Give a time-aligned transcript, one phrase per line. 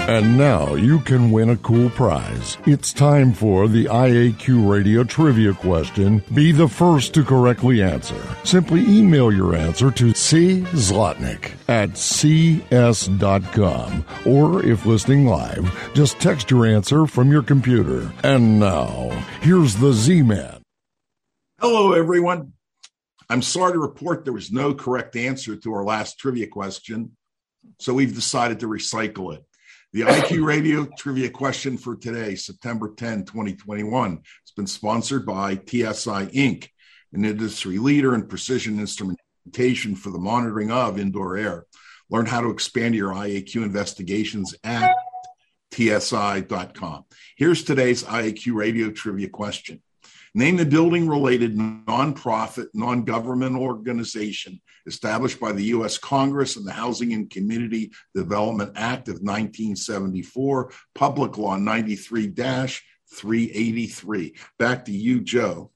[0.09, 2.57] And now you can win a cool prize.
[2.65, 6.23] It's time for the IAQ Radio Trivia question.
[6.33, 8.19] Be the first to correctly answer.
[8.43, 10.61] Simply email your answer to C.
[10.71, 13.03] Zlotnick at cs.com.
[14.25, 18.11] Or if listening live, just text your answer from your computer.
[18.23, 20.63] And now, here's the Z Man.
[21.59, 22.53] Hello, everyone.
[23.29, 27.15] I'm sorry to report there was no correct answer to our last trivia question,
[27.77, 29.45] so we've decided to recycle it.
[29.91, 36.27] The IAQ Radio trivia question for today, September 10, 2021, has been sponsored by TSI
[36.27, 36.67] Inc.,
[37.11, 41.65] an industry leader in precision instrumentation for the monitoring of indoor air.
[42.07, 44.93] Learn how to expand your IAQ investigations at
[45.71, 47.05] tsi.com.
[47.35, 49.81] Here's today's IAQ Radio trivia question.
[50.35, 55.97] Name the building related nonprofit, non government organization established by the U.S.
[55.97, 64.35] Congress and the Housing and Community Development Act of 1974, Public Law 93 383.
[64.57, 65.71] Back to you, Joe.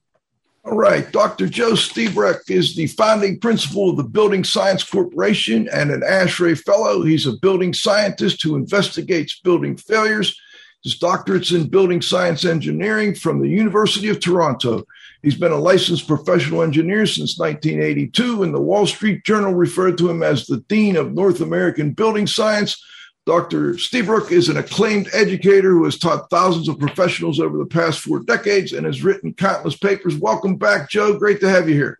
[0.64, 1.10] All right.
[1.12, 1.48] Dr.
[1.48, 7.02] Joe Lstiburek is the founding principal of the Building Science Corporation and an ASHRAE Fellow.
[7.02, 10.38] He's a building scientist who investigates building failures
[10.84, 14.84] his doctorate's in building science engineering from the University of Toronto.
[15.24, 20.10] He's been a licensed professional engineer since 1982, and the Wall Street Journal referred to
[20.10, 22.84] him as the Dean of North American Building Science.
[23.24, 23.72] Dr.
[23.72, 28.20] Lstiburek is an acclaimed educator who has taught thousands of professionals over the past four
[28.20, 30.14] decades and has written countless papers.
[30.14, 31.18] Welcome back, Joe.
[31.18, 31.98] Great to have you here.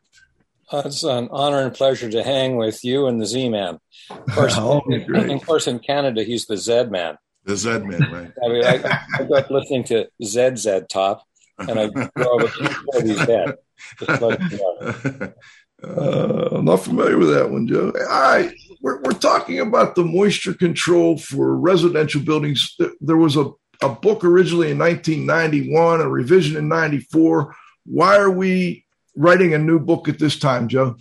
[0.70, 3.78] Uh, it's an honor and pleasure to hang with you and the Z Man.
[4.10, 7.16] Of course, oh, of course, in Canada, he's the Z Man.
[7.44, 8.32] The Z Man, right?
[8.44, 11.26] I mean, I, I up listening to ZZ Top,
[11.58, 12.06] and I up
[13.04, 13.54] with dead.
[15.82, 17.92] Uh, I'm not familiar with that one, Joe.
[18.08, 22.74] All right, we're, we're talking about the moisture control for residential buildings.
[23.00, 23.50] There was a,
[23.82, 27.54] a book originally in 1991, a revision in 94.
[27.84, 30.96] Why are we writing a new book at this time, Joe?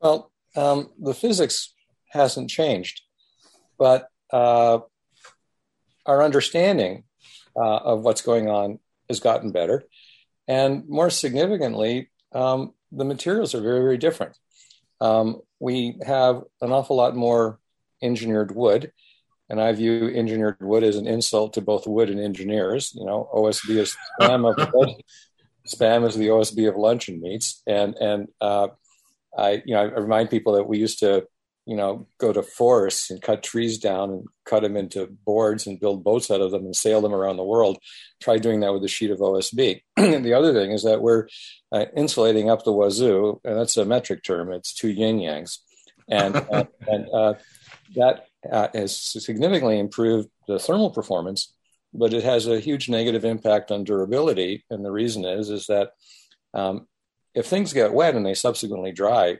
[0.00, 1.74] Well, um, the physics
[2.08, 3.02] hasn't changed,
[3.78, 4.78] but uh,
[6.06, 7.04] our understanding
[7.56, 8.78] uh, of what's going on
[9.14, 9.84] has gotten better.
[10.48, 14.36] And more significantly, um, the materials are very, very different.
[15.00, 17.58] Um, we have an awful lot more
[18.02, 18.92] engineered wood,
[19.48, 22.92] and I view engineered wood as an insult to both wood and engineers.
[22.94, 24.56] You know, OSB is spam of
[25.68, 28.68] spam is the OSB of luncheon meats, and and uh,
[29.36, 31.26] I you know I remind people that we used to
[31.66, 35.80] you know, go to forests and cut trees down and cut them into boards and
[35.80, 37.78] build boats out of them and sail them around the world.
[38.20, 39.80] Try doing that with a sheet of OSB.
[39.96, 41.28] and the other thing is that we're
[41.72, 44.52] uh, insulating up the wazoo, and that's a metric term.
[44.52, 45.58] It's two yin yangs,
[46.08, 47.34] and uh, and uh,
[47.96, 51.54] that uh, has significantly improved the thermal performance,
[51.94, 54.64] but it has a huge negative impact on durability.
[54.68, 55.90] And the reason is is that
[56.52, 56.86] um,
[57.34, 59.38] if things get wet and they subsequently dry,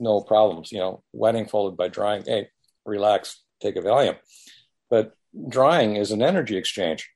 [0.00, 0.72] no problems.
[0.72, 2.24] You know, wetting followed by drying.
[2.26, 2.48] Hey,
[2.84, 4.16] relax, take a Valium.
[4.88, 5.14] But
[5.48, 7.08] drying is an energy exchange.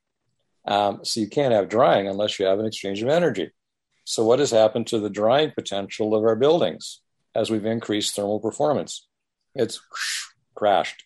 [0.66, 3.50] Um, so you can't have drying unless you have an exchange of energy.
[4.04, 7.00] So what has happened to the drying potential of our buildings
[7.34, 9.06] as we've increased thermal performance?
[9.54, 9.80] It's
[10.54, 11.04] crashed.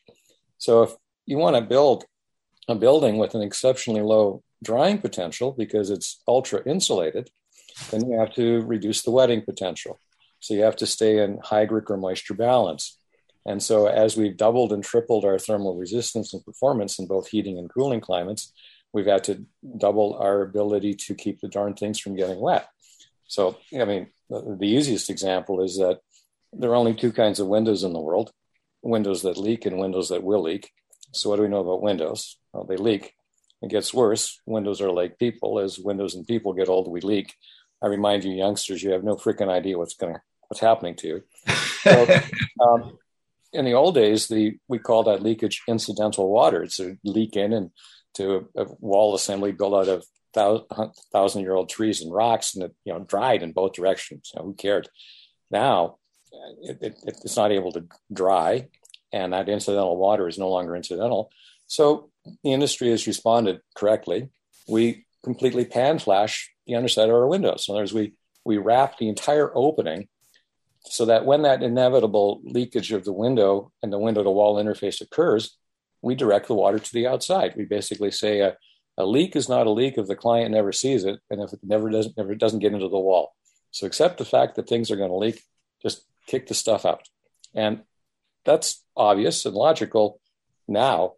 [0.59, 0.95] So if
[1.27, 2.05] you want to build
[2.69, 7.31] a building with an exceptionally low drying potential because it's ultra insulated,
[7.91, 10.01] then you have to reduce the wetting potential.
[10.41, 12.97] So you have to stay in hygric or moisture balance.
[13.47, 17.59] And so as we've doubled and tripled our thermal resistance and performance in both heating
[17.59, 18.53] and cooling climates,
[18.93, 19.45] we've had to
[19.77, 22.69] double our ability to keep the darn things from getting wet.
[23.27, 26.01] So, I mean, the, easiest example is that
[26.53, 28.33] there are only two kinds of windows in the world
[28.83, 30.71] windows that leak and windows that will leak.
[31.13, 32.39] So, what do we know about windows?
[32.53, 33.15] Well, they leak.
[33.61, 34.41] It gets worse.
[34.47, 35.59] Windows are like people.
[35.59, 37.35] As windows and people get old, we leak.
[37.83, 40.17] I remind you, youngsters, you have no freaking idea what's going
[40.49, 41.23] what's happening to you.
[41.85, 42.21] So,
[42.61, 42.99] um,
[43.53, 46.65] in the old days, the we call that leakage incidental water.
[46.65, 47.71] It's a leak in and
[48.15, 50.05] to a, a wall assembly built out of
[50.35, 54.33] thousand, thousand year old trees and rocks, and it you know dried in both directions.
[54.35, 54.89] You know, who cared?
[55.53, 55.99] Now
[56.63, 58.69] it, it, it's not able to dry,
[59.13, 61.31] and that incidental water is no longer incidental.
[61.67, 62.11] So
[62.43, 64.31] the industry has responded correctly.
[64.69, 67.67] We completely pan flash the underside of our windows.
[67.69, 70.09] In other words, we we wrap the entire opening
[70.85, 75.01] so that when that inevitable leakage of the window and the window to wall interface
[75.01, 75.59] occurs,
[76.03, 77.55] we direct the water to the outside.
[77.57, 78.57] We basically say a,
[78.97, 81.61] a leak is not a leak if the client never sees it and if it
[81.63, 83.35] never doesn't never doesn't get into the wall.
[83.71, 85.43] So accept the fact that things are going to leak,
[85.83, 87.03] just kick the stuff out.
[87.55, 87.83] And
[88.45, 90.21] that's obvious and logical
[90.67, 91.15] now,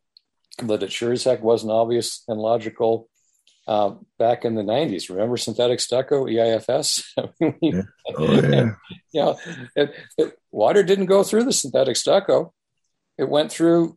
[0.63, 3.09] but it sure as heck wasn't obvious and logical
[3.71, 5.09] uh, back in the 90s.
[5.09, 7.05] Remember synthetic stucco, EIFS?
[7.63, 7.83] yeah.
[8.09, 8.71] Oh, yeah.
[9.13, 9.39] you know,
[9.77, 12.53] it, it, water didn't go through the synthetic stucco.
[13.17, 13.97] It went through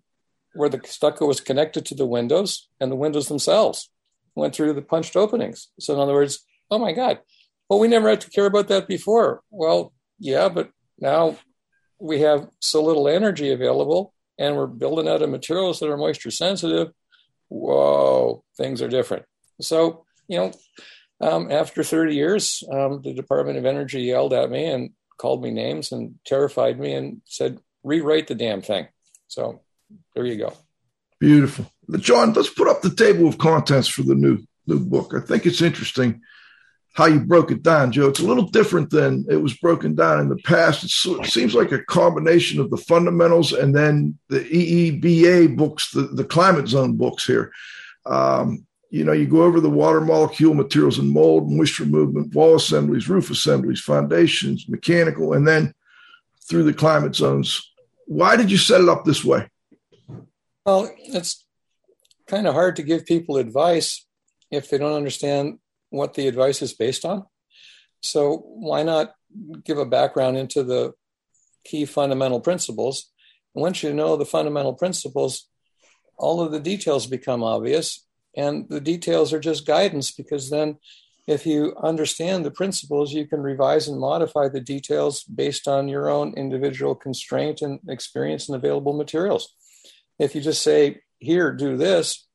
[0.54, 3.90] where the stucco was connected to the windows and the windows themselves
[4.36, 5.70] went through the punched openings.
[5.80, 7.20] So in other words, oh my God,
[7.68, 9.42] well, we never had to care about that before.
[9.50, 11.38] Well, yeah, but now
[12.00, 16.30] we have so little energy available and we're building out of materials that are moisture
[16.30, 16.92] sensitive.
[17.50, 19.26] Whoa, things are different.
[19.62, 20.52] So, you know,
[21.22, 25.52] um, after 30 years, um, the Department of Energy yelled at me and called me
[25.52, 28.88] names and terrified me and said, rewrite the damn thing.
[29.28, 29.62] So
[30.16, 30.54] there you go.
[31.20, 31.72] Beautiful.
[32.00, 35.14] John, let's put up the table of contents for the new new book.
[35.14, 36.22] I think it's interesting
[36.94, 38.08] how you broke it down, Joe.
[38.08, 40.84] It's a little different than it was broken down in the past.
[40.84, 46.24] It seems like a combination of the fundamentals and then the EEBA books, the, the
[46.24, 47.52] climate zone books here.
[48.06, 52.58] Um, you know, you go over the water molecule, materials and mold, moisture movement, wall
[52.58, 55.74] assemblies, roof assemblies, foundations, mechanical, and then
[56.48, 57.74] through the climate zones.
[58.06, 59.50] Why did you set it up this way?
[60.64, 61.44] Well, it's
[62.28, 64.06] kind of hard to give people advice
[64.52, 65.58] if they don't understand
[65.90, 67.26] what the advice is based on.
[68.02, 69.16] So, why not
[69.64, 70.94] give a background into the
[71.64, 73.10] key fundamental principles?
[73.56, 75.50] Once you know the fundamental principles,
[76.16, 80.78] all of the details become obvious and the details are just guidance because then
[81.26, 86.10] if you understand the principles, you can revise and modify the details based on your
[86.10, 89.56] own individual constraint and experience and available materials.
[90.20, 92.28] If you just say, here, do this,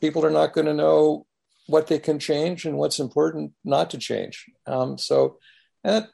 [0.00, 1.26] people are not going to know
[1.68, 4.44] what they can change and what's important not to change.
[4.66, 5.38] Um, so,
[5.82, 6.08] that,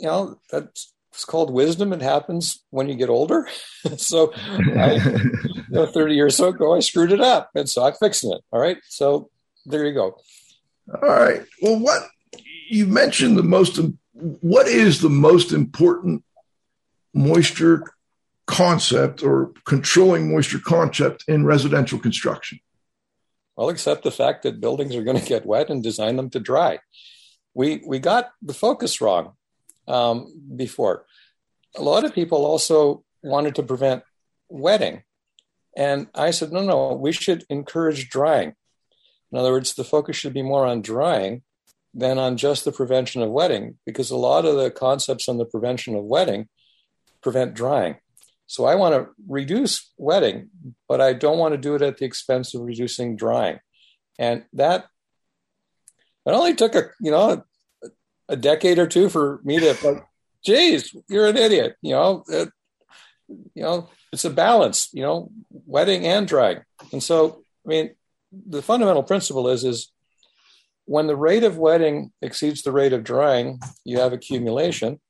[0.00, 1.92] you know, that's it's called wisdom.
[1.92, 3.48] It happens when you get older.
[3.96, 4.98] so, I,
[5.74, 7.50] know, 30 years ago, I screwed it up.
[7.54, 8.42] And so I'm fixing it.
[8.50, 8.78] All right.
[8.88, 9.30] So
[9.66, 10.18] there you go.
[11.02, 11.42] All right.
[11.62, 12.02] Well, what
[12.68, 13.80] you mentioned the most,
[14.12, 16.24] what is the most important
[17.12, 17.84] moisture
[18.46, 22.58] concept or controlling moisture concept in residential construction?
[23.56, 26.40] Well, except the fact that buildings are going to get wet and design them to
[26.40, 26.80] dry.
[27.54, 29.34] We, we got the focus wrong
[29.86, 31.06] um, before.
[31.76, 34.02] A lot of people also wanted to prevent
[34.48, 35.02] wetting.
[35.76, 38.54] And I said, no, no, we should encourage drying.
[39.32, 41.42] In other words, the focus should be more on drying
[41.92, 45.44] than on just the prevention of wetting, because a lot of the concepts on the
[45.44, 46.48] prevention of wetting
[47.22, 47.96] prevent drying.
[48.46, 50.50] So I want to reduce wetting,
[50.88, 53.58] but I don't want to do it at the expense of reducing drying.
[54.18, 54.86] And that
[56.26, 57.42] it only took a you know
[58.28, 60.04] a decade or two for me to like,
[60.44, 61.76] geez, you're an idiot.
[61.82, 62.50] You know, it,
[63.54, 64.88] you know, it's a balance.
[64.92, 66.62] You know, wetting and drying.
[66.92, 67.90] And so, I mean,
[68.32, 69.92] the fundamental principle is is
[70.86, 75.00] when the rate of wetting exceeds the rate of drying, you have accumulation.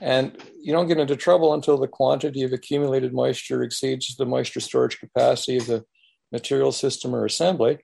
[0.00, 4.60] And you don't get into trouble until the quantity of accumulated moisture exceeds the moisture
[4.60, 5.84] storage capacity of the
[6.30, 7.78] material system or assembly.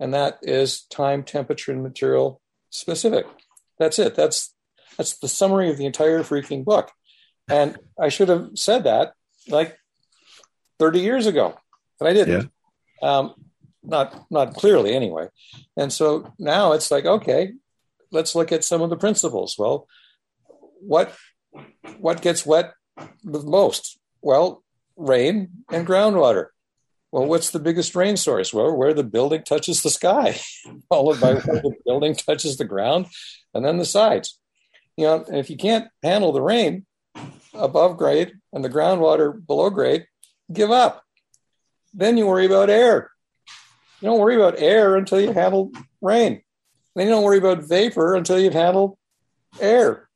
[0.00, 3.26] And that is time, temperature, and material specific.
[3.78, 4.14] That's it.
[4.14, 4.52] That's
[4.96, 6.90] that's the summary of the entire freaking book.
[7.48, 9.12] And I should have said that
[9.48, 9.78] like
[10.78, 11.54] 30 years ago,
[11.98, 12.50] but I didn't.
[13.02, 13.18] Yeah.
[13.18, 13.34] Um,
[13.82, 15.28] not not clearly anyway.
[15.76, 17.52] And so now it's like, okay,
[18.10, 19.56] let's look at some of the principles.
[19.58, 19.86] Well,
[20.80, 21.14] what
[21.98, 22.74] what gets wet
[23.22, 23.98] the most?
[24.22, 24.64] Well,
[24.96, 26.48] rain and groundwater.
[27.12, 28.52] Well, what's the biggest rain source?
[28.52, 30.38] Well, where the building touches the sky,
[30.88, 33.06] followed by where the building touches the ground,
[33.54, 34.38] and then the sides.
[34.96, 36.86] You know, if you can't handle the rain
[37.54, 40.06] above grade and the groundwater below grade,
[40.52, 41.02] give up.
[41.94, 43.10] Then you worry about air.
[44.00, 46.42] You don't worry about air until you handle rain.
[46.94, 48.98] Then you don't worry about vapor until you've handled
[49.60, 50.08] air.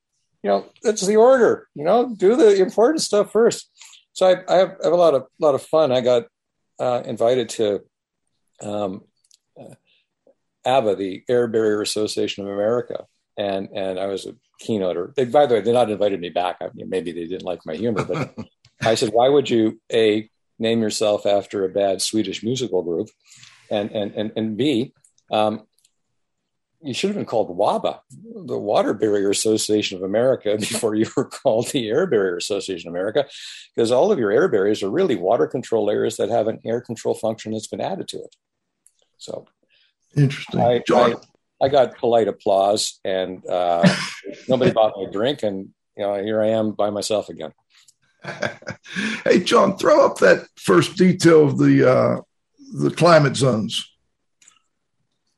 [0.42, 1.68] You know, that's the order.
[1.74, 3.70] You know, do the important stuff first.
[4.12, 5.92] So I, I, have, I have, a lot of lot of fun.
[5.92, 6.24] I got
[6.78, 7.80] uh, invited to
[8.62, 9.02] um,
[9.58, 9.74] uh,
[10.64, 13.04] ABA, the Air Barrier Association of America,
[13.36, 15.14] and and I was a keynoter.
[15.14, 16.56] They, by the way, they not invited me back.
[16.60, 18.34] I mean, maybe they didn't like my humor, but
[18.82, 23.08] I said, why would you a name yourself after a bad Swedish musical group?
[23.70, 24.92] and and and, and B,
[25.30, 25.66] um,
[26.82, 28.00] you should have been called WABA,
[28.46, 32.94] the Water Barrier Association of America, before you were called the Air Barrier Association of
[32.94, 33.26] America,
[33.74, 36.80] because all of your air barriers are really water control areas that have an air
[36.80, 38.36] control function that's been added to it.
[39.18, 39.46] So
[40.16, 40.60] interesting.
[40.60, 41.14] I, I,
[41.60, 43.86] I got polite applause, and uh,
[44.48, 47.52] nobody bought my drink, and you know here I am by myself again.
[49.24, 52.20] hey, John, throw up that first detail of the uh,
[52.72, 53.86] the climate zones.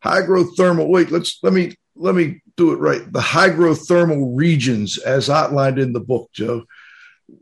[0.05, 0.88] Hygrothermal.
[0.88, 3.12] Wait, let's let me let me do it right.
[3.12, 6.64] The hygrothermal regions, as outlined in the book, Joe.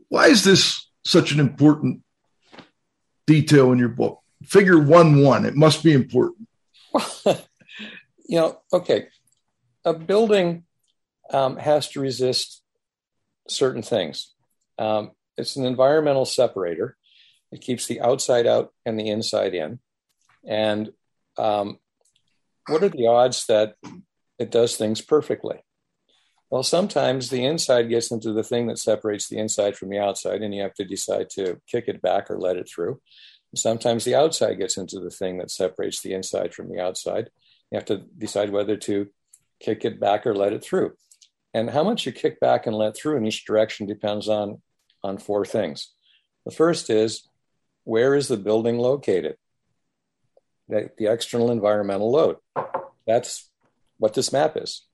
[0.09, 2.01] Why is this such an important
[3.27, 4.19] detail in your book?
[4.43, 5.45] Figure one one.
[5.45, 6.47] It must be important.
[8.31, 9.09] you know, okay.
[9.83, 10.63] A building
[11.33, 12.63] um, has to resist
[13.49, 14.33] certain things.
[14.79, 16.95] Um, it's an environmental separator.
[17.51, 19.79] It keeps the outside out and the inside in.
[20.47, 20.93] And
[21.37, 21.79] um,
[22.67, 23.75] what are the odds that
[24.39, 25.59] it does things perfectly?
[26.49, 30.41] Well, sometimes the inside gets into the thing that separates the inside from the outside,
[30.41, 33.01] and you have to decide to kick it back or let it through.
[33.55, 37.29] Sometimes the outside gets into the thing that separates the inside from the outside.
[37.71, 39.07] You have to decide whether to
[39.59, 40.93] kick it back or let it through.
[41.53, 44.61] And how much you kick back and let through in each direction depends on,
[45.03, 45.93] on four things.
[46.45, 47.27] The first is
[47.83, 49.35] where is the building located?
[50.69, 52.37] The, the external environmental load.
[53.05, 53.49] That's
[53.97, 54.85] what this map is.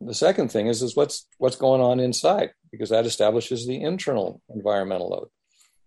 [0.00, 4.42] The second thing is, is what's what's going on inside, because that establishes the internal
[4.54, 5.28] environmental load.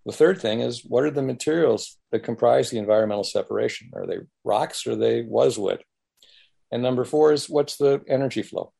[0.05, 3.91] The third thing is what are the materials that comprise the environmental separation?
[3.93, 5.83] Are they rocks or are they was wood?
[6.71, 8.73] And number four is what's the energy flow?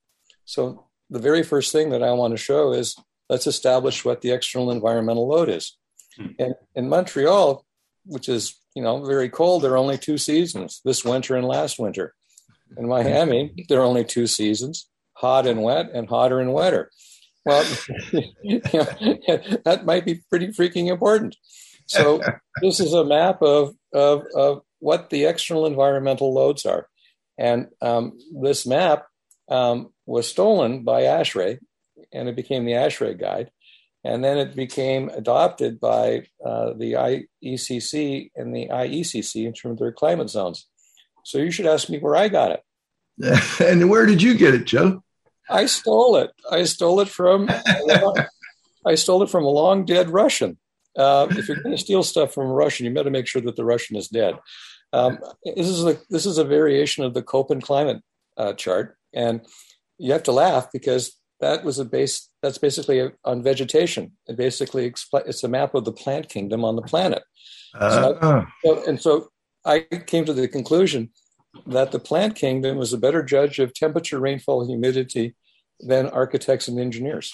[0.45, 2.95] So the very first thing that I want to show is
[3.29, 5.77] let's establish what the external environmental load is.
[6.17, 6.27] Hmm.
[6.39, 7.65] And in Montreal,
[8.05, 11.79] which is you know very cold, there are only two seasons: this winter and last
[11.79, 12.13] winter.
[12.77, 16.91] In Miami, there are only two seasons: hot and wet, and hotter and wetter.
[17.45, 17.65] Well,
[18.11, 18.85] you know,
[19.63, 21.37] that might be pretty freaking important.
[21.85, 22.21] So
[22.61, 26.87] this is a map of, of, of what the external environmental loads are.
[27.37, 29.05] And um, this map
[29.49, 31.59] um, was stolen by ASHRAE,
[32.11, 33.51] and it became the ASHRAE Guide
[34.07, 36.93] and then it became adopted by uh, the
[37.43, 40.65] IECC and the IECC in terms of their climate zones.
[41.25, 42.63] So you should ask me where I got it.
[43.59, 45.03] and where did you get it, Joe?
[45.49, 46.31] I stole it.
[46.49, 47.49] I stole it from.
[48.85, 50.57] I stole it from a long dead Russian.
[50.97, 53.57] Uh, if you're going to steal stuff from a Russian, you better make sure that
[53.57, 54.35] the Russian is dead.
[54.93, 58.01] Um, this is a this is a variation of the Köppen climate
[58.37, 59.41] uh, chart, and
[59.97, 64.89] you have to laugh because that was a base that's basically on vegetation it basically
[64.89, 67.23] expl- it's a map of the plant kingdom on the planet
[67.79, 69.29] uh, I, so, and so
[69.65, 71.11] i came to the conclusion
[71.67, 75.35] that the plant kingdom was a better judge of temperature rainfall humidity
[75.79, 77.33] than architects and engineers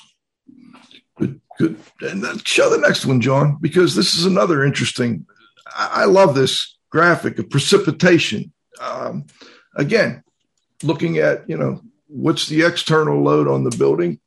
[1.17, 1.79] Good, good.
[2.01, 5.25] And then show the next one, John, because this is another interesting.
[5.67, 8.53] I, I love this graphic of precipitation.
[8.79, 9.25] Um,
[9.75, 10.23] again,
[10.83, 14.19] looking at you know what's the external load on the building.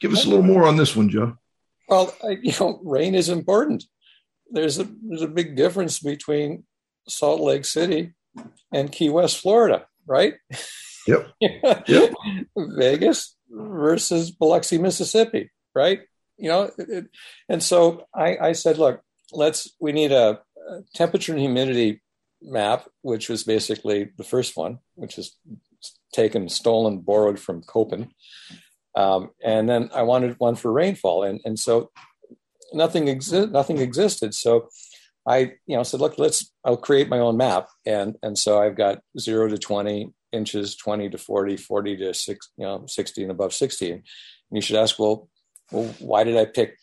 [0.00, 1.36] Give us a little more on this one, Joe.
[1.88, 3.84] Well, you know, rain is important.
[4.50, 6.64] There's a there's a big difference between
[7.08, 8.14] Salt Lake City
[8.72, 10.34] and Key West, Florida, right?
[11.06, 11.28] Yep.
[11.86, 12.14] yep.
[12.56, 16.00] Vegas versus Biloxi, Mississippi, right?
[16.38, 17.06] You know, it,
[17.48, 19.02] and so I, I, said, look,
[19.32, 22.00] let's we need a, a temperature and humidity
[22.44, 25.36] map, which was basically the first one, which is
[26.12, 28.10] taken, stolen, borrowed from Köppen.
[28.94, 31.90] Um, and then I wanted one for rainfall, and and so
[32.72, 34.34] nothing exi- nothing existed.
[34.34, 34.68] So
[35.26, 38.76] I you know said, look, let's I'll create my own map, and and so I've
[38.76, 43.30] got zero to twenty inches, twenty to 40, 40 to six, you know, sixty and
[43.30, 43.90] above sixty.
[43.92, 44.02] And
[44.50, 45.28] you should ask, well,
[45.72, 46.76] well, why did I pick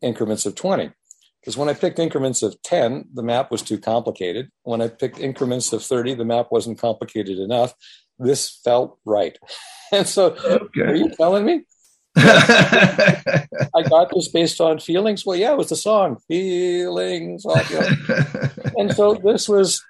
[0.00, 0.92] increments of twenty?
[1.40, 4.50] Because when I picked increments of 10, the map was too complicated.
[4.64, 7.74] When I picked increments of 30, the map wasn't complicated enough.
[8.18, 9.38] This felt right.
[9.90, 10.82] And so, okay.
[10.82, 11.64] are you telling me?
[12.16, 15.24] I got this based on feelings.
[15.24, 17.46] Well, yeah, it was the song "Feelings."
[18.76, 19.82] and so this was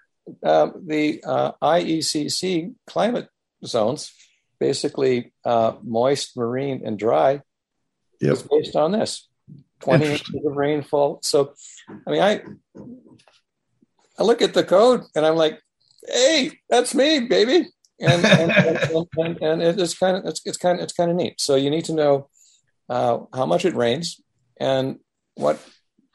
[0.42, 3.28] uh, the uh, IECC climate
[3.64, 4.12] zones,
[4.60, 7.42] basically uh, moist, marine, and dry.
[8.20, 8.38] Yep.
[8.50, 9.27] based on this.
[9.80, 11.20] 20 inches of rainfall.
[11.22, 11.54] So,
[12.06, 12.42] I mean, I
[14.18, 15.60] I look at the code and I'm like,
[16.06, 17.68] hey, that's me, baby.
[18.00, 19.08] And and, and,
[19.40, 21.40] and, and it's kind of it's, it's kind of it's kind of neat.
[21.40, 22.28] So you need to know
[22.88, 24.20] uh, how much it rains
[24.60, 24.98] and
[25.34, 25.62] what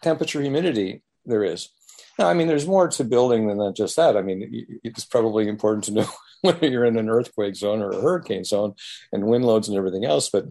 [0.02, 1.70] temperature humidity there is.
[2.20, 4.18] Now, I mean, there's more to building than just that.
[4.18, 6.08] I mean, it's probably important to know
[6.42, 8.76] whether you're in an earthquake zone or a hurricane zone
[9.12, 10.30] and wind loads and everything else.
[10.30, 10.46] But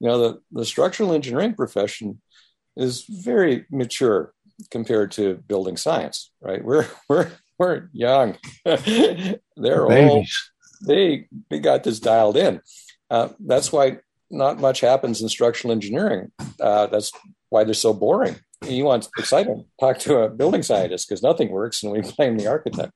[0.00, 2.20] you know, the, the structural engineering profession
[2.78, 4.32] is very mature
[4.70, 6.64] compared to building science, right?
[6.64, 8.38] We're we're we're young.
[8.64, 10.26] They're old.
[10.86, 12.60] They they got this dialed in.
[13.10, 13.98] Uh, that's why
[14.30, 16.30] not much happens in structural engineering.
[16.60, 17.10] Uh, that's
[17.48, 18.36] why they're so boring.
[18.66, 19.66] You want excitement?
[19.80, 22.92] Talk to a building scientist because nothing works, and we blame the architect.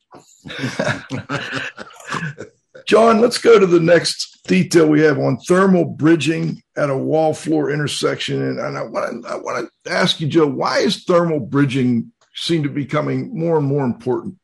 [2.87, 7.35] John, let's go to the next detail we have on thermal bridging at a wall
[7.35, 8.43] floor intersection.
[8.43, 12.13] And, and I want to I want to ask you, Joe, why is thermal bridging
[12.35, 14.39] seem to be becoming more and more important?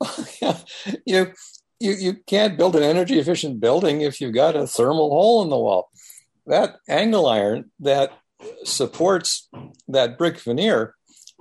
[1.06, 1.32] you
[1.78, 5.50] you you can't build an energy efficient building if you've got a thermal hole in
[5.50, 5.90] the wall.
[6.46, 8.12] That angle iron that
[8.64, 9.48] supports
[9.88, 10.94] that brick veneer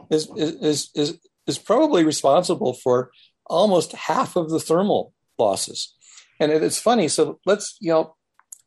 [0.09, 3.11] is is is is probably responsible for
[3.45, 5.95] almost half of the thermal losses.
[6.39, 7.07] And it's funny.
[7.07, 8.15] So let's, you know,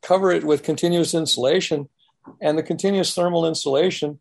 [0.01, 1.89] cover it with continuous insulation.
[2.41, 4.19] And the continuous thermal insulation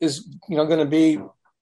[0.00, 1.20] is, you know, going to be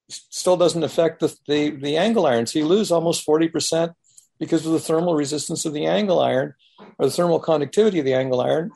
[0.09, 2.46] still doesn't affect the, the, the angle iron.
[2.46, 3.94] So you lose almost 40%
[4.38, 6.55] because of the thermal resistance of the angle iron
[6.98, 8.72] or the thermal conductivity of the angle iron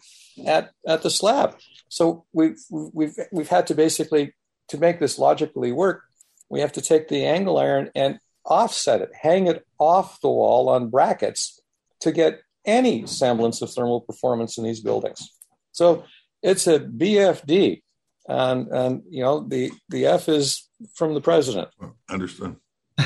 [0.47, 1.57] at, at the slab.
[1.89, 4.35] So we've, we've, we've had to basically,
[4.69, 6.03] to make this logically work,
[6.49, 10.69] we have to take the angle iron and offset it, hang it off the wall
[10.69, 11.61] on brackets
[12.05, 15.29] to get any semblance of thermal performance in these buildings.
[15.73, 16.05] So
[16.43, 17.83] it's a BFD,
[18.29, 21.69] and and you know the the F is from the president.
[22.09, 22.57] Understood.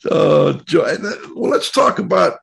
[0.00, 0.58] so, uh,
[1.34, 2.38] well, let's talk about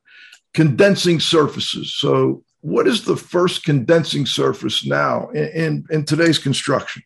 [0.54, 1.94] condensing surfaces.
[1.96, 7.04] So, what is the first condensing surface now in, in, in today's construction?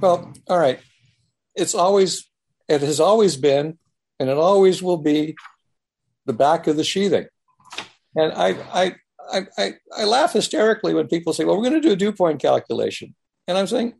[0.00, 0.80] Well, all right.
[1.54, 2.28] It's always
[2.68, 3.78] it has always been,
[4.20, 5.36] and it always will be,
[6.28, 7.26] the back of the sheathing.
[8.14, 8.94] And I, I,
[9.32, 12.12] I, I, I laugh hysterically when people say, "Well, we're going to do a dew
[12.12, 13.16] point calculation,"
[13.48, 13.94] and I'm saying,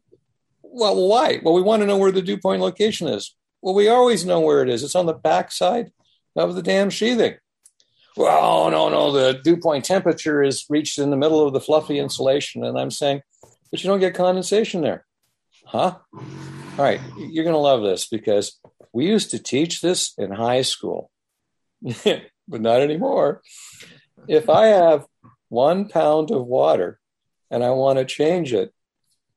[0.63, 1.41] "Well, why?
[1.43, 3.35] Well, we want to know where the dew point location is.
[3.61, 4.85] Well, we always know where it is.
[4.85, 5.91] It's on the back side
[6.37, 7.35] of the damn sheathing."
[8.17, 11.99] Well, no, no, the dew point temperature is reached in the middle of the fluffy
[11.99, 13.23] insulation, and I'm saying,
[13.71, 15.07] but you don't get condensation there,
[15.65, 15.99] huh?
[16.13, 18.59] All right, you're going to love this because
[18.93, 21.11] we used to teach this in high school,
[22.49, 23.43] but not anymore.
[24.27, 25.07] If I have
[25.49, 26.99] one pound of water
[27.51, 28.73] and I want to change it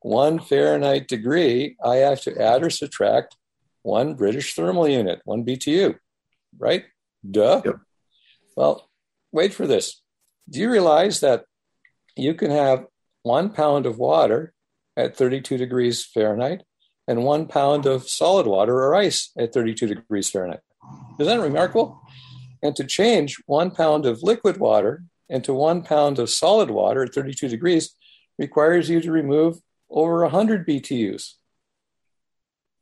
[0.00, 3.36] one Fahrenheit degree, I have to add or subtract
[3.82, 5.96] one British thermal unit, one BTU,
[6.58, 6.84] right?
[7.28, 7.62] Duh.
[7.64, 7.76] Yep.
[8.56, 8.88] Well,
[9.30, 10.02] wait for this.
[10.50, 11.44] Do you realize that
[12.16, 12.86] you can have
[13.22, 14.52] one pound of water
[14.96, 16.62] at 32 degrees Fahrenheit
[17.08, 20.60] and one pound of solid water or ice at 32 degrees Fahrenheit.
[21.18, 22.01] Isn't that remarkable?
[22.62, 27.14] And to change one pound of liquid water into one pound of solid water at
[27.14, 27.94] 32 degrees
[28.38, 29.58] requires you to remove
[29.90, 31.32] over 100 BTUs.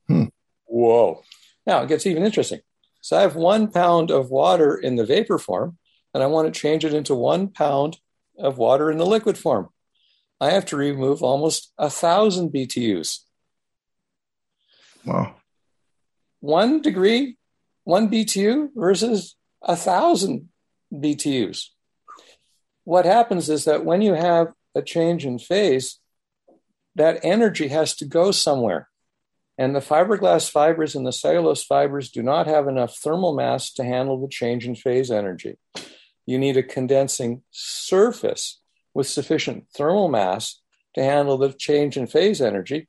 [0.07, 0.25] Hmm.
[0.67, 1.23] Whoa.
[1.67, 2.61] Now it gets even interesting.
[3.01, 5.79] So I have one pound of water in the vapor form,
[6.13, 7.99] and I want to change it into one pound
[8.39, 9.69] of water in the liquid form.
[10.41, 13.21] I have to remove almost a thousand BTUs.
[15.05, 15.37] Wow.
[16.41, 17.37] One degree,
[17.85, 20.49] one BTU versus a thousand
[20.93, 21.67] BTUs.
[22.85, 25.99] What happens is that when you have a change in phase,
[26.97, 28.89] that energy has to go somewhere.
[29.59, 33.85] And the fiberglass fibers and the cellulose fibers do not have enough thermal mass to
[33.85, 35.59] handle the change in phase energy.
[36.25, 38.61] You need a condensing surface
[38.95, 40.61] with sufficient thermal mass
[40.95, 42.89] to handle the change in phase energy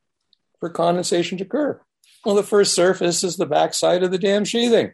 [0.60, 1.82] for condensation to occur.
[2.26, 4.94] Well, the first surface is the backside of the damn sheathing.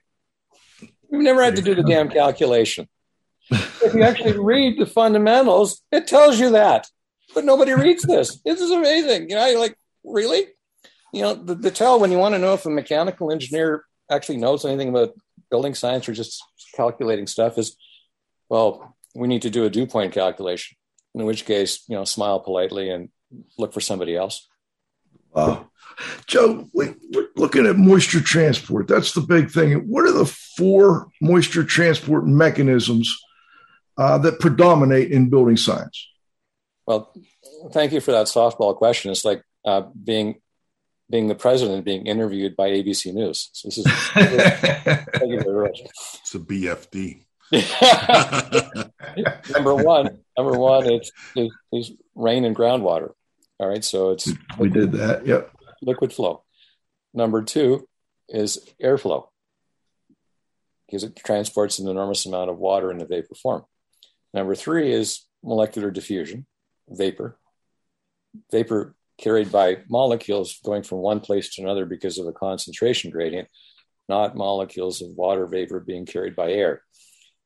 [1.09, 2.87] We've never had to do the damn calculation.
[3.49, 6.87] if you actually read the fundamentals, it tells you that.
[7.33, 8.39] But nobody reads this.
[8.43, 9.29] This is amazing.
[9.29, 10.47] You know, you're like, really?
[11.13, 14.37] You know, the, the tell when you want to know if a mechanical engineer actually
[14.37, 15.13] knows anything about
[15.49, 16.43] building science or just
[16.75, 17.77] calculating stuff is,
[18.49, 20.77] well, we need to do a dew point calculation.
[21.15, 23.09] In which case, you know, smile politely and
[23.57, 24.47] look for somebody else.
[25.37, 25.69] Wow.
[26.25, 26.95] Joe, we, are
[27.35, 28.87] looking at moisture transport.
[28.87, 29.87] That's the big thing.
[29.87, 33.15] What are the four moisture transport mechanisms
[33.99, 36.07] uh, that predominate in building science?
[36.87, 37.13] Well,
[37.71, 39.11] thank you for that softball question.
[39.11, 40.41] It's like uh, being
[41.09, 43.49] being the president being interviewed by ABC News.
[43.53, 45.81] So this is thank you very much.
[46.21, 47.25] It's a BFD.
[49.53, 51.11] number one, number one, it's,
[51.71, 53.11] it's rain and groundwater.
[53.59, 55.25] All right, so it's we did that.
[55.25, 56.43] Yep liquid flow.
[57.13, 57.87] Number two
[58.29, 59.27] is airflow,
[60.85, 63.63] because it transports an enormous amount of water in the vapor form.
[64.33, 66.45] Number three is molecular diffusion,
[66.89, 67.39] vapor.
[68.51, 73.47] Vapor carried by molecules going from one place to another because of a concentration gradient,
[74.07, 76.83] not molecules of water vapor being carried by air.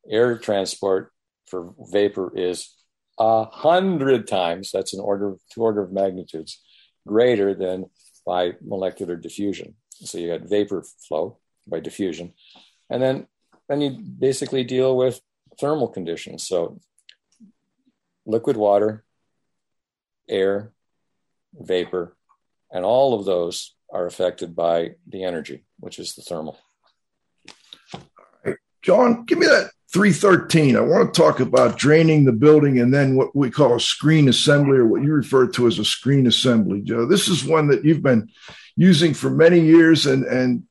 [0.10, 1.12] Air transport
[1.48, 2.76] for vapor is
[3.22, 6.60] a hundred times, that's an order, two order of magnitudes,
[7.08, 7.86] greater than
[8.26, 9.76] by molecular diffusion.
[9.92, 12.34] So you got vapor flow by diffusion.
[12.90, 13.28] And then,
[13.70, 15.22] then you basically deal with
[15.60, 16.48] thermal conditions.
[16.48, 16.80] So
[18.26, 19.04] liquid water,
[20.28, 20.72] air,
[21.54, 22.18] vapor,
[22.72, 26.58] and all of those are affected by the energy, which is the thermal.
[27.94, 28.02] All
[28.44, 28.58] right.
[28.82, 30.78] John, give me that 313.
[30.78, 34.30] I want to talk about draining the building and then what we call a screen
[34.30, 37.06] assembly or what you refer to as a screen assembly, Joe.
[37.06, 38.30] This is one that you've been
[38.78, 40.64] using for many years and, and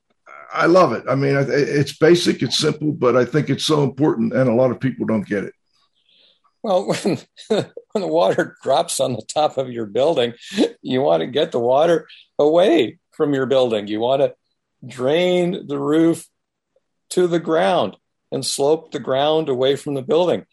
[0.53, 1.05] I love it.
[1.09, 4.71] I mean, it's basic, it's simple, but I think it's so important and a lot
[4.71, 5.55] of people don't get it.
[6.63, 7.67] Well, when, when
[8.03, 10.33] the water drops on the top of your building,
[10.81, 13.87] you want to get the water away from your building.
[13.87, 14.35] You want to
[14.87, 16.27] drain the roof
[17.11, 17.97] to the ground
[18.33, 20.45] and slope the ground away from the building.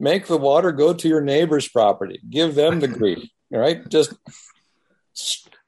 [0.00, 2.20] Make the water go to your neighbor's property.
[2.28, 3.28] Give them the grief.
[3.50, 3.88] Right?
[3.88, 4.14] Just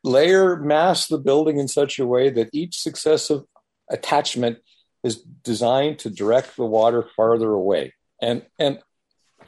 [0.03, 3.43] layer mass the building in such a way that each successive
[3.89, 4.59] attachment
[5.05, 7.95] is designed to direct the water farther away.
[8.21, 8.81] And and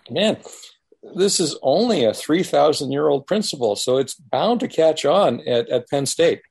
[0.08, 0.36] man,
[1.16, 5.68] this is only a 3,000 year old principle, so it's bound to catch on at,
[5.68, 6.42] at Penn State.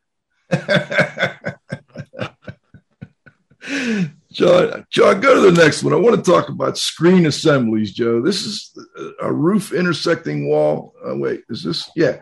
[4.38, 5.93] John, John, go to the next one.
[5.93, 8.21] I want to talk about screen assemblies, Joe.
[8.21, 8.78] This is
[9.19, 10.93] a roof intersecting wall.
[11.04, 11.89] Uh, wait, is this?
[11.95, 12.21] Yeah.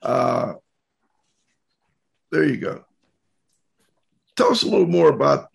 [0.00, 0.54] Uh,
[2.30, 2.84] there you go.
[4.36, 5.48] Tell us a little more about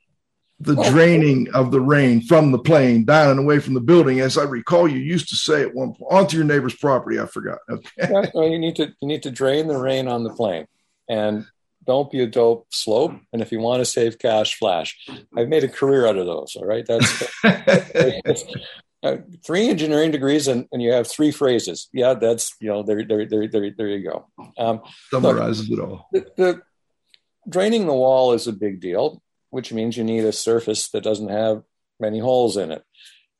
[0.60, 4.20] the draining of the rain from the plane down and away from the building.
[4.20, 7.22] As I recall, you used to say at one point, onto your neighbor's property.
[7.22, 7.60] I forgot.
[7.70, 8.30] Okay.
[8.34, 10.68] Well, you need to you need to drain the rain on the plane,
[11.08, 11.46] and
[11.86, 13.14] don't be a dope slope.
[13.34, 14.98] And if you want to save cash, flash.
[15.36, 16.56] I've made a career out of those.
[16.56, 16.86] All right.
[16.86, 17.24] That's
[19.04, 21.90] uh, three engineering degrees and, and you have three phrases.
[21.92, 24.28] Yeah, that's, you know, there, there, there, there, there you go.
[24.58, 26.08] Um, Summarizes look, it all.
[26.12, 26.62] The, the,
[27.50, 31.30] draining the wall is a big deal, which means you need a surface that doesn't
[31.30, 31.64] have
[32.00, 32.84] many holes in it.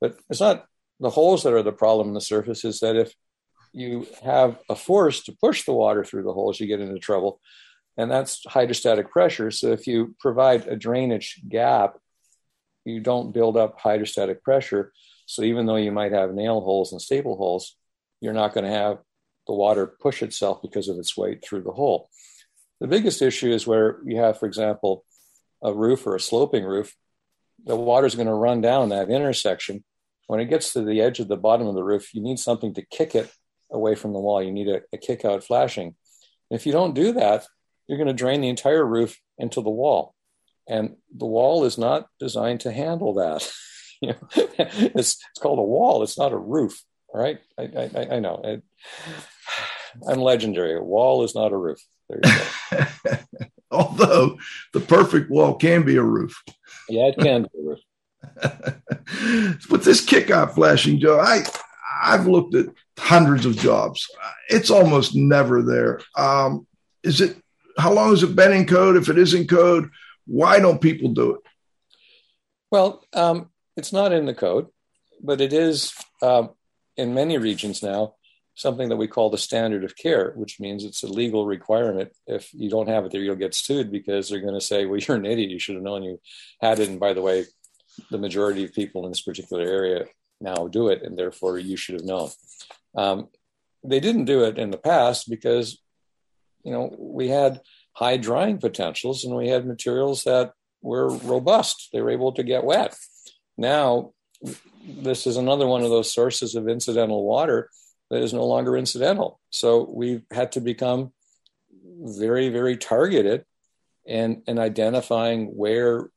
[0.00, 0.66] But it's not
[0.98, 3.14] the holes that are the problem in the surface, is that if
[3.72, 7.40] you have a force to push the water through the holes, you get into trouble
[7.96, 9.50] and that's hydrostatic pressure.
[9.50, 11.98] So if you provide a drainage gap,
[12.84, 14.92] you don't build up hydrostatic pressure.
[15.26, 17.76] So even though you might have nail holes and staple holes,
[18.20, 18.98] you're not going to have
[19.46, 22.08] the water push itself because of its weight through the hole.
[22.80, 25.04] The biggest issue is where you have, for example,
[25.62, 26.94] a roof or a sloping roof,
[27.64, 29.84] the water is going to run down that intersection.
[30.26, 32.74] When it gets to the edge of the bottom of the roof, you need something
[32.74, 33.30] to kick it
[33.70, 34.42] away from the wall.
[34.42, 35.94] You need a, a kick out flashing.
[36.50, 37.46] And if you don't do that,
[37.86, 40.14] you're going to drain the entire roof into the wall.
[40.68, 43.50] And the wall is not designed to handle that.
[44.00, 46.02] you know, it's, it's called a wall.
[46.02, 46.80] It's not a roof.
[47.14, 47.40] Right?
[47.58, 48.40] I, I, I know.
[48.44, 48.62] I,
[50.10, 50.76] I'm legendary.
[50.76, 51.80] A wall is not a roof.
[53.70, 54.38] Although
[54.72, 56.42] the perfect wall can be a roof.
[56.88, 57.80] Yeah, it can be a roof.
[59.70, 61.44] With this kick-out flashing, Joe, I
[62.02, 62.66] I've looked at
[62.98, 64.08] hundreds of jobs.
[64.48, 66.00] It's almost never there.
[66.16, 66.66] Um,
[67.02, 67.36] is it?
[67.78, 68.96] How long has it been in code?
[68.96, 69.90] If it is in code,
[70.26, 71.40] why don't people do it?
[72.70, 74.68] Well, um, it's not in the code,
[75.22, 76.50] but it is um,
[76.96, 78.14] in many regions now
[78.54, 82.12] something that we call the standard of care, which means it's a legal requirement.
[82.26, 84.98] If you don't have it there, you'll get sued because they're going to say, well,
[84.98, 85.50] you're an idiot.
[85.50, 86.20] You should have known you
[86.60, 86.88] had it.
[86.88, 87.44] And by the way,
[88.10, 90.06] the majority of people in this particular area
[90.40, 92.30] now do it, and therefore you should have known.
[92.96, 93.28] Um,
[93.84, 95.80] they didn't do it in the past because,
[96.64, 97.60] you know, we had
[97.94, 101.88] high drying potentials and we had materials that were robust.
[101.92, 102.96] They were able to get wet.
[103.56, 104.12] Now,
[104.86, 107.70] this is another one of those sources of incidental water
[108.10, 109.40] that is no longer incidental.
[109.50, 111.12] So we've had to become
[111.84, 113.44] very, very targeted
[114.04, 116.10] in, in identifying where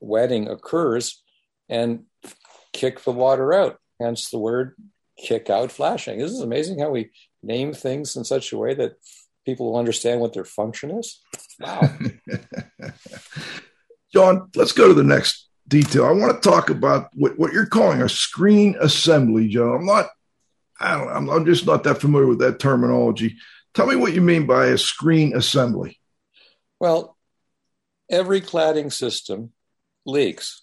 [0.00, 1.22] wetting occurs
[1.68, 2.04] and
[2.72, 3.78] kick the water out.
[4.00, 4.74] Hence the word
[5.18, 6.18] kick out flashing.
[6.18, 7.10] This is amazing how we
[7.42, 8.96] name things in such a way that
[9.46, 11.20] people will understand what their function is.
[11.58, 11.88] Wow.
[14.12, 16.04] John, let's go to the next detail.
[16.04, 19.72] I want to talk about what, what you're calling a screen assembly, Joe.
[19.72, 20.06] I'm not
[20.80, 23.36] I don't, I'm, I'm just not that familiar with that terminology.
[23.74, 25.98] Tell me what you mean by a screen assembly.
[26.80, 27.16] Well,
[28.10, 29.52] every cladding system
[30.04, 30.62] leaks.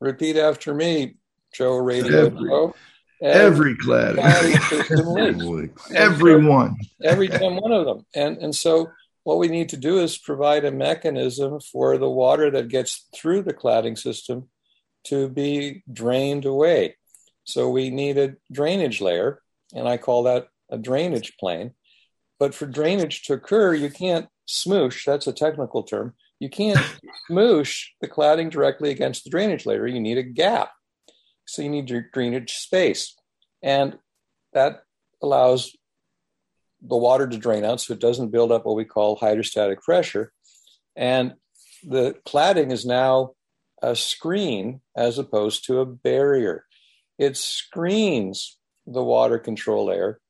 [0.00, 1.16] Repeat after me,
[1.54, 2.26] Joe Radio.
[2.26, 2.74] Every, Joe.
[3.22, 5.92] Every, every cladding, cladding system leaks.
[5.92, 6.76] Everyone.
[7.02, 8.06] Every time one of them.
[8.14, 8.90] And, and so
[9.24, 13.42] what we need to do is provide a mechanism for the water that gets through
[13.42, 14.48] the cladding system
[15.04, 16.96] to be drained away.
[17.44, 19.40] So we need a drainage layer,
[19.74, 21.72] and I call that a drainage plane.
[22.38, 26.14] But for drainage to occur, you can't smoosh, that's a technical term.
[26.38, 26.80] You can't
[27.30, 29.86] smoosh the cladding directly against the drainage layer.
[29.86, 30.70] You need a gap.
[31.46, 33.14] So you need your drainage space.
[33.62, 33.98] And
[34.52, 34.82] that
[35.22, 35.76] allows
[36.80, 40.32] the water to drain out so it doesn't build up what we call hydrostatic pressure.
[40.96, 41.34] And
[41.82, 43.32] the cladding is now
[43.82, 46.64] a screen as opposed to a barrier
[47.18, 50.20] it screens the water control layer,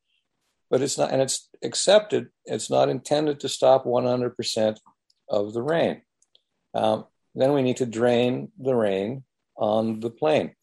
[0.71, 4.77] but it's not, and it's accepted, it's not intended to stop 100%
[5.29, 6.03] of the rain.
[6.75, 9.25] Um, then we need to drain the rain
[9.57, 10.55] on the plane.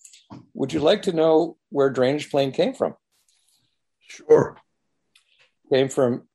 [0.54, 2.96] Would you like to know where drainage plane came from?
[4.08, 4.58] Sure.
[5.72, 6.28] Came from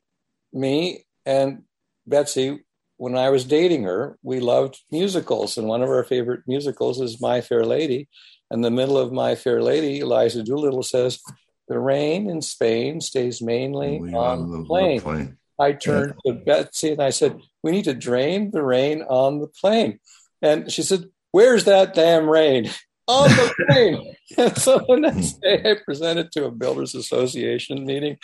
[0.53, 1.63] me and
[2.07, 2.65] Betsy
[2.97, 4.19] when I was dating her.
[4.23, 8.09] We loved musicals, and one of our favorite musicals is My Fair Lady.
[8.51, 11.21] In the middle of My Fair Lady, Eliza Doolittle says,
[11.69, 14.99] The rain in Spain stays mainly on, on the, plane.
[14.99, 15.39] the, plane.
[15.59, 16.33] I turned yeah.
[16.33, 19.99] to Betsy and I said, We need to drain the rain on the plane.
[20.43, 22.71] And she said, Where's that damn rain?
[23.09, 24.15] On the plane.
[24.39, 28.19] and so the next day I presented to a builders association meeting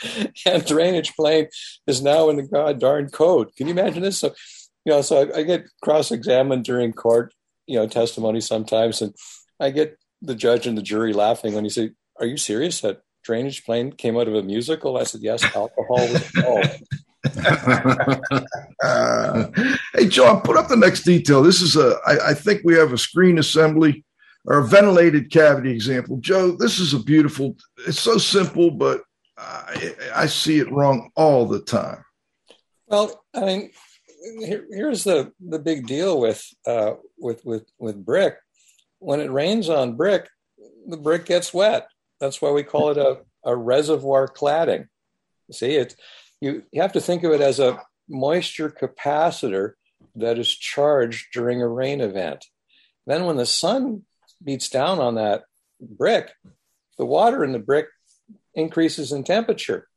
[0.46, 1.48] and drainage plane
[1.86, 3.54] is now in the god darn code.
[3.56, 4.18] Can you imagine this?
[4.18, 4.34] So,
[4.84, 7.32] you know, so I, I get cross-examined during court,
[7.66, 9.14] you know, testimony sometimes and
[9.60, 12.80] I get the judge and the jury laughing when you say, "Are you serious?
[12.80, 16.82] That drainage plane came out of a musical?" I said, "Yes, alcohol was involved."
[18.82, 19.46] uh,
[19.94, 21.42] hey, John, put up the next detail.
[21.42, 21.96] This is a.
[22.04, 24.04] I, I think we have a screen assembly
[24.44, 26.18] or a ventilated cavity example.
[26.18, 27.56] Joe, this is a beautiful.
[27.86, 29.02] It's so simple, but
[29.38, 32.04] I, I see it wrong all the time.
[32.86, 33.70] Well, I mean,
[34.40, 38.36] here, here's the the big deal with uh, with with with brick
[39.02, 40.28] when it rains on brick,
[40.86, 41.88] the brick gets wet.
[42.20, 44.86] That's why we call it a, a reservoir cladding.
[45.50, 45.96] See, it
[46.40, 49.72] you, you have to think of it as a moisture capacitor
[50.14, 52.44] that is charged during a rain event.
[53.06, 54.04] Then, when the sun
[54.42, 55.44] beats down on that
[55.80, 56.32] brick,
[56.98, 57.86] the water in the brick
[58.54, 59.88] increases in temperature.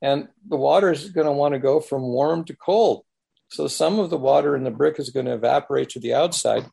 [0.00, 3.04] And the water is going to want to go from warm to cold.
[3.50, 6.66] So some of the water in the brick is going to evaporate to the outside,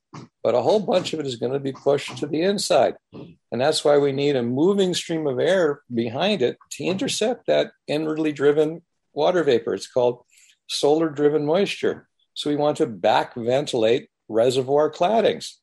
[0.43, 2.95] but a whole bunch of it is going to be pushed to the inside.
[3.13, 7.71] And that's why we need a moving stream of air behind it to intercept that
[7.87, 8.81] inwardly driven
[9.13, 9.73] water vapor.
[9.73, 10.23] It's called
[10.67, 12.09] solar driven moisture.
[12.33, 15.53] So we want to back ventilate reservoir claddings.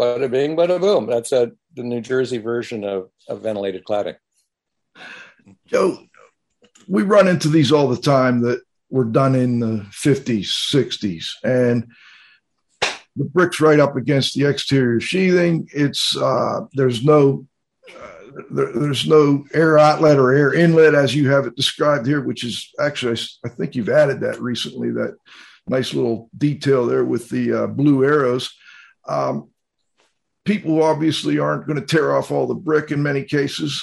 [0.00, 1.06] Bada bing, bada boom.
[1.06, 4.16] That's a, the New Jersey version of, of ventilated cladding.
[5.66, 5.98] Joe,
[6.88, 11.88] we run into these all the time that were done in the 50s, 60s, and
[13.16, 15.68] the bricks right up against the exterior sheathing.
[15.72, 17.46] It's uh, there's no
[17.88, 22.20] uh, there, there's no air outlet or air inlet as you have it described here,
[22.20, 24.90] which is actually I think you've added that recently.
[24.90, 25.16] That
[25.66, 28.52] nice little detail there with the uh, blue arrows.
[29.08, 29.50] Um,
[30.44, 33.82] people obviously aren't going to tear off all the brick in many cases.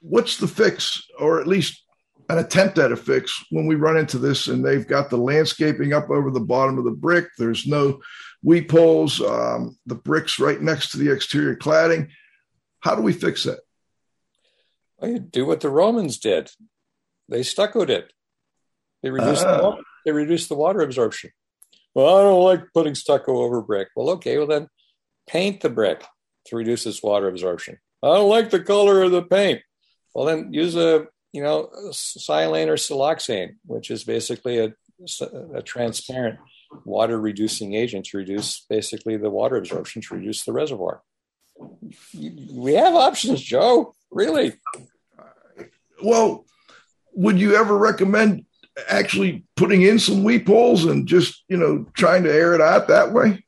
[0.00, 1.82] What's the fix, or at least
[2.28, 5.92] an attempt at a fix when we run into this and they've got the landscaping
[5.92, 7.26] up over the bottom of the brick?
[7.36, 8.00] There's no
[8.42, 12.08] weep holes, um, the bricks right next to the exterior cladding.
[12.80, 13.58] How do we fix that?
[14.98, 16.50] Well, you do what the Romans did.
[17.28, 18.12] They stuccoed it.
[19.02, 19.76] They reduced, uh, the, ah.
[20.04, 21.30] they reduced the water absorption.
[21.94, 23.88] Well, I don't like putting stucco over brick.
[23.96, 24.68] Well, okay, well then
[25.28, 26.04] paint the brick
[26.46, 27.78] to reduce its water absorption.
[28.02, 29.60] I don't like the color of the paint.
[30.14, 34.72] Well, then use a you know silane or siloxane, which is basically a,
[35.54, 36.38] a transparent
[36.84, 41.02] water reducing agent to reduce basically the water absorption to reduce the reservoir.
[42.14, 43.94] We have options, Joe.
[44.10, 44.52] Really.
[46.02, 46.46] Well,
[47.12, 48.44] would you ever recommend
[48.88, 52.88] actually putting in some weep holes and just you know trying to air it out
[52.88, 53.44] that way?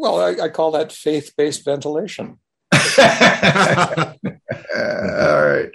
[0.00, 2.38] Well, I, I call that faith based ventilation.
[2.72, 4.16] All right.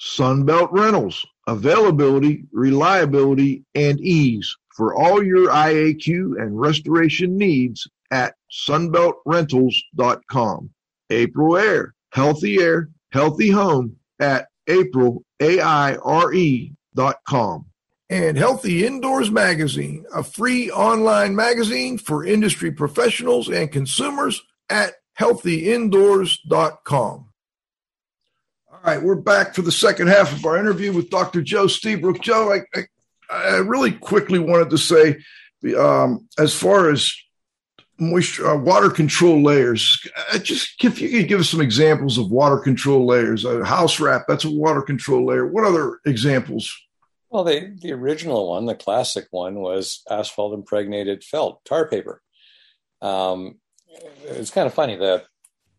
[0.00, 8.34] Sunbelt Rentals, availability, reliability, and ease for all your IAQ and restoration needs at
[8.68, 10.70] sunbeltrentals.com.
[11.10, 17.66] Aprilaire, healthy air, healthy home at aprilaire.com
[18.10, 27.28] and Healthy Indoors Magazine, a free online magazine for industry professionals and consumers at healthyindoors.com.
[28.70, 31.40] All right, we're back for the second half of our interview with Dr.
[31.40, 32.20] Joe Lstiburek.
[32.20, 32.82] Joe, I, I,
[33.30, 35.22] I really quickly wanted to say,
[35.76, 37.14] um, as far as
[37.98, 42.30] moisture, uh, water control layers, uh, just if you could give us some examples of
[42.30, 45.46] water control layers, a house wrap, that's a water control layer.
[45.46, 46.72] What other examples
[47.30, 52.20] Well, the, the original one, the classic one, was asphalt impregnated felt, tar paper.
[53.00, 53.60] Um,
[54.24, 54.96] it's kind of funny.
[54.96, 55.26] that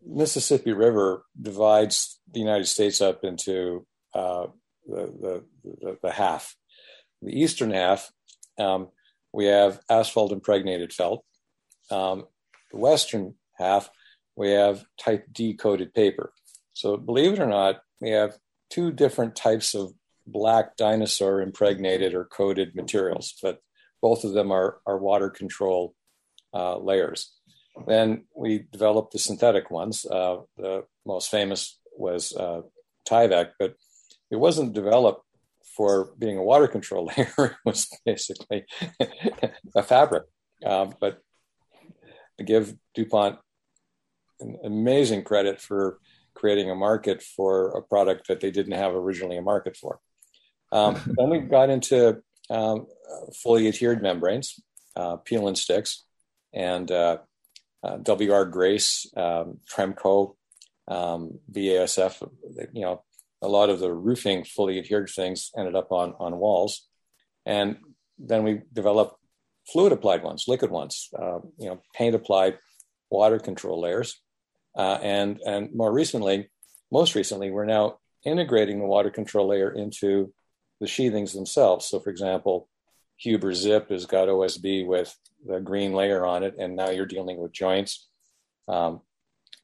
[0.05, 4.47] Mississippi River divides the United States up into uh,
[4.87, 6.55] the, the, the, the, half.
[7.25, 8.11] The eastern half,
[8.59, 8.89] um,
[9.33, 11.25] we have asphalt impregnated felt.
[11.89, 12.25] Um,
[12.71, 13.89] the western half,
[14.35, 16.33] we have type D coated paper.
[16.73, 18.37] So, believe it or not, we have
[18.69, 19.93] two different types of
[20.27, 23.59] black dinosaur impregnated or coated materials, but
[24.01, 25.95] both of them are, are water control
[26.53, 27.31] uh, layers.
[27.87, 30.05] Then we developed the synthetic ones.
[30.05, 32.61] Uh, the most famous was uh,
[33.09, 33.75] Tyvek, but
[34.29, 35.24] it wasn't developed
[35.75, 37.57] for being a water control layer.
[37.65, 38.65] was basically
[39.75, 40.23] a fabric.
[40.65, 41.19] Uh, but
[42.39, 43.37] I give DuPont
[44.39, 45.99] an amazing credit for
[46.33, 49.99] creating a market for a product that they didn't have originally a market for.
[50.71, 52.87] Um, then we got into um,
[53.33, 54.59] fully adhered membranes,
[54.95, 56.03] uh, peel and sticks,
[56.53, 57.17] and uh,
[57.83, 60.35] uh, WR Grace, um, Tremco,
[60.87, 62.27] um, BASF.
[62.73, 63.03] You know,
[63.45, 66.87] a lot of the roofing fully adhered things ended up on on walls,
[67.45, 67.77] and
[68.17, 69.15] then we developed
[69.71, 71.09] fluid applied ones, liquid ones.
[71.17, 72.57] Uh, you know, paint applied
[73.09, 74.21] water control layers,
[74.77, 76.49] uh, and and more recently,
[76.91, 80.33] most recently, we're now integrating the water control layer into
[80.79, 81.85] the sheathings themselves.
[81.85, 82.67] So, for example,
[83.17, 85.15] Huber Zip has got OSB with
[85.45, 88.07] the green layer on it, and now you're dealing with joints.
[88.67, 89.01] Um,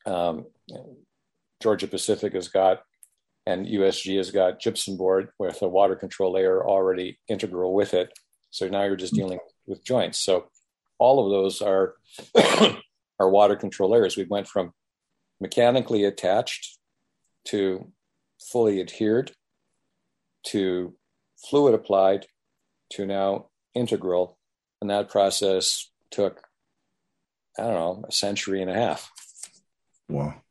[0.05, 0.45] um,
[1.61, 2.83] Georgia Pacific has got,
[3.45, 8.11] and USG has got gypsum board with a water control layer already integral with it.
[8.51, 9.23] So now you're just mm-hmm.
[9.23, 10.19] dealing with joints.
[10.19, 10.49] So
[10.99, 11.95] all of those are
[13.19, 14.17] are water control layers.
[14.17, 14.73] We went from
[15.39, 16.77] mechanically attached
[17.45, 17.91] to
[18.39, 19.31] fully adhered
[20.47, 20.95] to
[21.49, 22.27] fluid applied
[22.91, 24.37] to now integral.
[24.79, 26.41] And that process took,
[27.57, 29.09] I don't know, a century and a half.
[30.09, 30.41] Wow.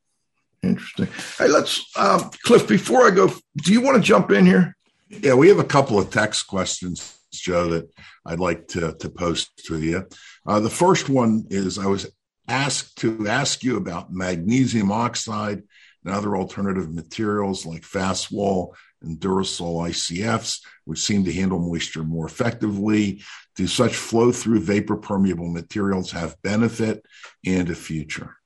[0.62, 1.08] Interesting.
[1.38, 4.76] Hey, let's, um, Cliff, before I go, do you want to jump in here?
[5.08, 7.90] Yeah, we have a couple of text questions, Joe, that
[8.26, 10.06] I'd like to, to post to you.
[10.46, 12.10] Uh, the first one is I was
[12.46, 15.62] asked to ask you about magnesium oxide
[16.04, 22.26] and other alternative materials like Faswall and Durisol ICFs, which seem to handle moisture more
[22.26, 23.22] effectively.
[23.56, 27.04] Do such flow through vapor permeable materials have benefit
[27.46, 28.36] and a future?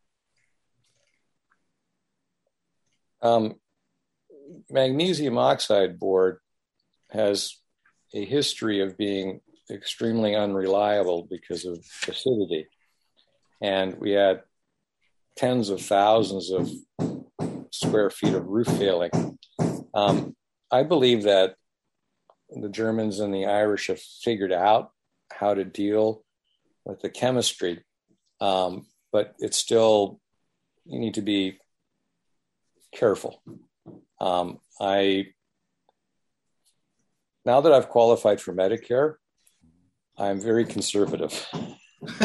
[3.24, 3.54] Um,
[4.70, 6.38] magnesium oxide board
[7.10, 7.56] has
[8.14, 12.68] a history of being extremely unreliable because of acidity.
[13.62, 14.42] And we had
[15.36, 16.70] tens of thousands of
[17.70, 19.38] square feet of roof failing.
[19.94, 20.36] Um,
[20.70, 21.54] I believe that
[22.50, 24.90] the Germans and the Irish have figured out
[25.32, 26.22] how to deal
[26.84, 27.82] with the chemistry,
[28.40, 30.20] um, but it's still
[30.84, 31.58] you need to be
[32.94, 33.42] careful.
[34.20, 35.26] Um, I
[37.44, 39.16] now that I've qualified for Medicare,
[40.16, 41.46] I'm very conservative.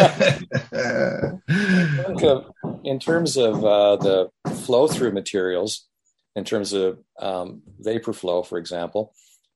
[2.84, 4.30] in terms of uh, the
[4.66, 5.88] flow through materials,
[6.36, 9.14] in terms of um, vapor flow, for example,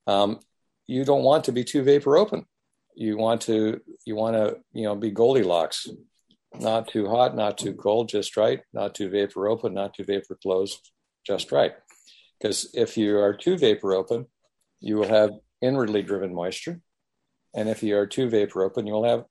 [0.07, 0.39] um,
[0.87, 2.45] you don't want to be too vapor open.
[2.95, 5.87] You want to you want to you know be Goldilocks,
[6.59, 8.61] not too hot, not too cold, just right.
[8.73, 10.91] Not too vapor open, not too vapor closed,
[11.25, 11.73] just right.
[12.39, 14.25] Because if you are too vapor open,
[14.79, 16.81] you will have inwardly driven moisture,
[17.55, 19.25] and if you are too vapor open, you will have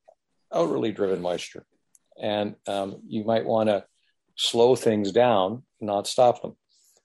[0.52, 1.64] outwardly driven moisture,
[2.20, 3.84] and um, you might want to
[4.36, 6.56] slow things down, not stop them.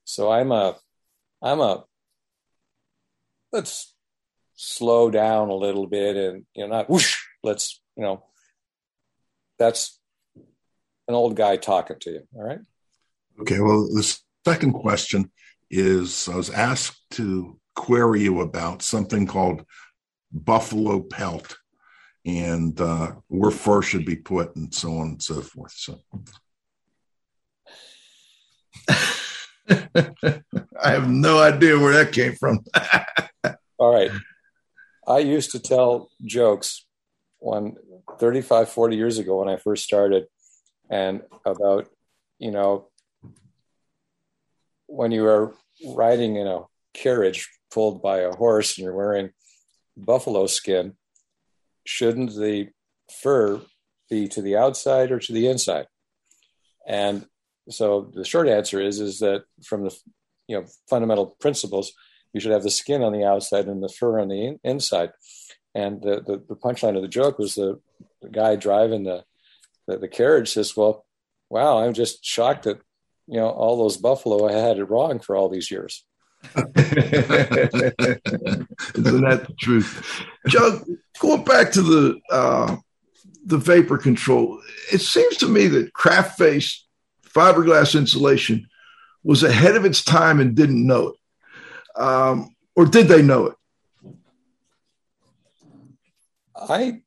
[0.05, 0.77] So I'm a,
[1.41, 1.83] I'm a,
[3.51, 3.93] let's
[4.55, 8.23] slow down a little bit and, you know, not whoosh, let's, you know,
[9.59, 9.99] that's
[11.07, 12.21] an old guy talking to you.
[12.35, 12.59] All right.
[13.41, 13.59] Okay.
[13.59, 14.17] Well, the
[14.47, 15.29] second question
[15.69, 19.65] is I was asked to query you about something called
[20.31, 21.57] buffalo pelt
[22.25, 25.73] and uh, where fur should be put and so on and so forth.
[25.75, 25.99] So
[30.81, 32.63] I have no idea where that came from.
[33.77, 34.11] All right.
[35.05, 36.85] I used to tell jokes
[37.39, 37.75] one
[38.17, 40.25] 35, 40 years ago when I first started
[40.89, 41.89] and about,
[42.39, 42.87] you know,
[44.87, 45.55] when you are
[45.95, 46.63] riding in a
[46.93, 49.31] carriage pulled by a horse and you're wearing
[49.95, 50.93] buffalo skin,
[51.85, 52.69] shouldn't the
[53.21, 53.61] fur
[54.09, 55.87] be to the outside or to the inside?
[56.87, 57.25] And
[57.69, 59.95] so the short answer is is that from the
[60.47, 61.91] you know fundamental principles,
[62.33, 65.11] you should have the skin on the outside and the fur on the in- inside.
[65.75, 67.79] And the, the, the, punchline of the joke was the,
[68.21, 69.25] the guy driving the,
[69.85, 71.05] the, the carriage says, "Well,
[71.49, 72.81] wow, I'm just shocked that
[73.27, 76.03] you know all those buffalo I had it wrong for all these years."
[76.55, 76.75] Isn't
[78.95, 80.81] that the truth, Joe?
[81.19, 82.77] Going back to the uh,
[83.45, 84.61] the vapor control,
[84.91, 86.85] it seems to me that kraft face
[87.23, 88.67] fiberglass insulation
[89.23, 93.55] was ahead of its time and didn't know it, um, or did they know it?
[96.55, 97.01] I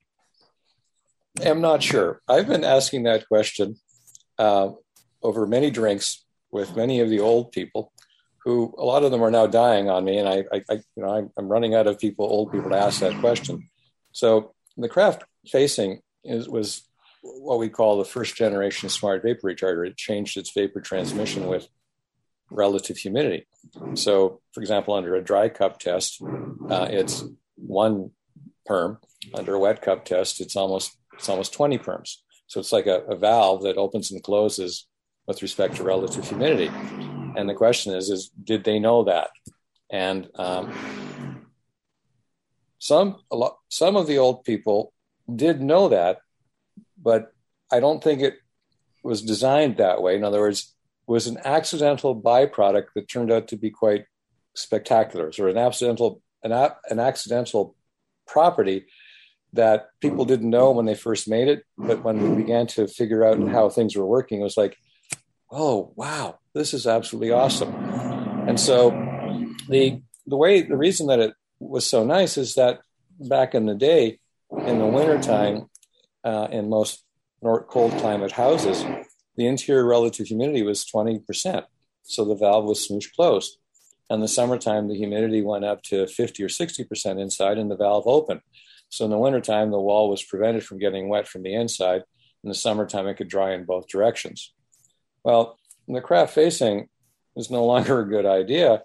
[1.42, 2.20] am not sure.
[2.28, 3.76] I've been asking that question
[4.38, 4.70] uh,
[5.22, 7.92] over many drinks with many of the old people,
[8.44, 11.02] who a lot of them are now dying on me, and I, I, I you
[11.02, 13.68] know, I'm, I'm, running out of people, old people, to ask that question.
[14.12, 16.82] So the kraft facing is was
[17.22, 19.86] what we call the first generation smart vapor retarder.
[19.86, 21.68] It changed its vapor transmission with
[22.50, 23.46] relative humidity.
[23.94, 27.24] So, for example, under a dry cup test, uh, it's
[27.56, 28.10] one
[28.66, 28.98] perm.
[29.34, 32.16] Under a wet cup test, it's almost it's almost 20 perms.
[32.46, 34.86] So it's like a, a valve that opens and closes
[35.30, 36.68] with respect to relative humidity.
[37.36, 39.30] And the question is, is did they know that?
[39.88, 40.64] And um,
[42.78, 44.92] some lot, some of the old people
[45.44, 46.18] did know that,
[47.00, 47.32] but
[47.70, 48.34] I don't think it
[49.04, 50.16] was designed that way.
[50.16, 50.74] In other words,
[51.06, 54.06] was an accidental byproduct that turned out to be quite
[54.54, 56.52] spectacular, or an accidental an,
[56.92, 57.76] an accidental
[58.26, 58.86] property
[59.52, 63.24] that people didn't know when they first made it, but when we began to figure
[63.24, 64.76] out how things were working, it was like,
[65.50, 67.74] oh wow, this is absolutely awesome.
[68.48, 68.90] And so
[69.68, 72.80] the the way the reason that it was so nice is that
[73.18, 74.18] back in the day,
[74.66, 75.68] in the wintertime,
[76.24, 77.04] uh, in most
[77.42, 78.84] cold climate houses,
[79.36, 81.64] the interior relative humidity was 20%.
[82.02, 83.56] So the valve was smoosh closed.
[84.08, 88.06] In the summertime, the humidity went up to 50 or 60% inside and the valve
[88.06, 88.40] open.
[88.88, 92.02] So in the wintertime, the wall was prevented from getting wet from the inside.
[92.42, 94.52] In the summertime, it could dry in both directions.
[95.24, 95.58] Well,
[95.88, 96.88] the kraft facing
[97.36, 98.82] is no longer a good idea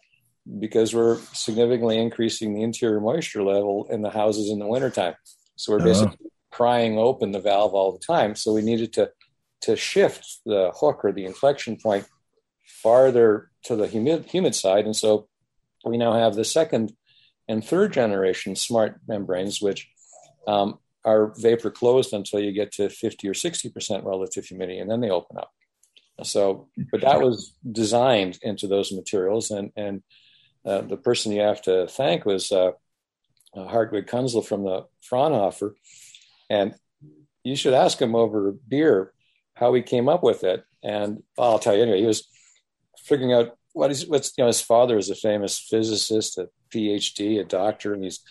[0.59, 5.15] because we're significantly increasing the interior moisture level in the houses in the wintertime.
[5.55, 5.87] So we're uh-huh.
[5.87, 6.29] basically uh-huh.
[6.51, 8.35] prying open the valve all the time.
[8.35, 9.11] So we needed to
[9.61, 12.05] to shift the hook or the inflection point
[12.65, 14.85] farther to the humid, humid side.
[14.85, 15.27] And so
[15.83, 16.93] we now have the second
[17.47, 19.89] and third generation smart membranes, which
[20.47, 25.01] um, are vapor closed until you get to 50 or 60% relative humidity, and then
[25.01, 25.51] they open up.
[26.23, 30.03] So, but that was designed into those materials, and and
[30.65, 32.71] uh, the person you have to thank was uh,
[33.55, 35.75] uh, Hartwig Kunzel from the Fraunhofer,
[36.49, 36.73] and
[37.43, 39.13] you should ask him over beer
[39.55, 40.63] how he came up with it.
[40.83, 42.01] And I'll tell you anyway.
[42.01, 42.27] He was
[42.97, 47.39] figuring out what is what's you know his father is a famous physicist, a PhD,
[47.39, 48.21] a doctor, and he's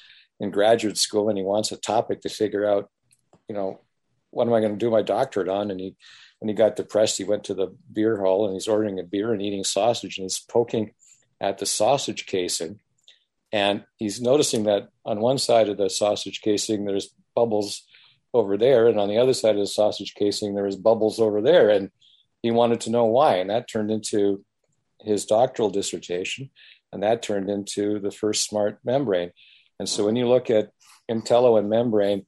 [0.41, 2.91] in graduate school and he wants a topic to figure out,
[3.49, 3.81] you know,
[4.31, 5.71] what am I going to do my doctorate on?
[5.71, 5.97] And he,
[6.39, 9.33] when he got depressed, he went to the beer hall and he's ordering a beer
[9.33, 10.93] and eating sausage and he's poking
[11.41, 12.81] at the sausage casing.
[13.53, 17.85] And he's noticing that on one side of the sausage casing, there's bubbles
[18.33, 18.89] over there.
[18.89, 21.71] And on the other side of the sausage casing, there's bubbles over there.
[21.71, 21.91] And
[22.43, 23.37] he wanted to know why.
[23.37, 24.45] And that turned into
[25.01, 26.51] his doctoral dissertation.
[26.93, 29.31] And that turned into the first smart membrane.
[29.79, 30.71] And so when you look at
[31.11, 32.27] Intello and membrane,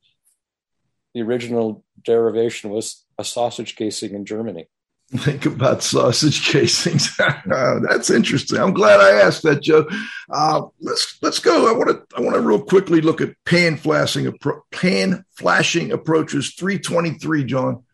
[1.15, 4.69] the original derivation was a sausage casing in Germany.
[5.17, 7.17] Think about sausage casings.
[7.47, 8.59] That's interesting.
[8.59, 9.89] I'm glad I asked that, Joe.
[10.29, 11.71] Uh, let's let's go.
[11.73, 14.37] I want to I want to real quickly look at pan flashing
[14.73, 17.85] pan flashing approaches 323, John.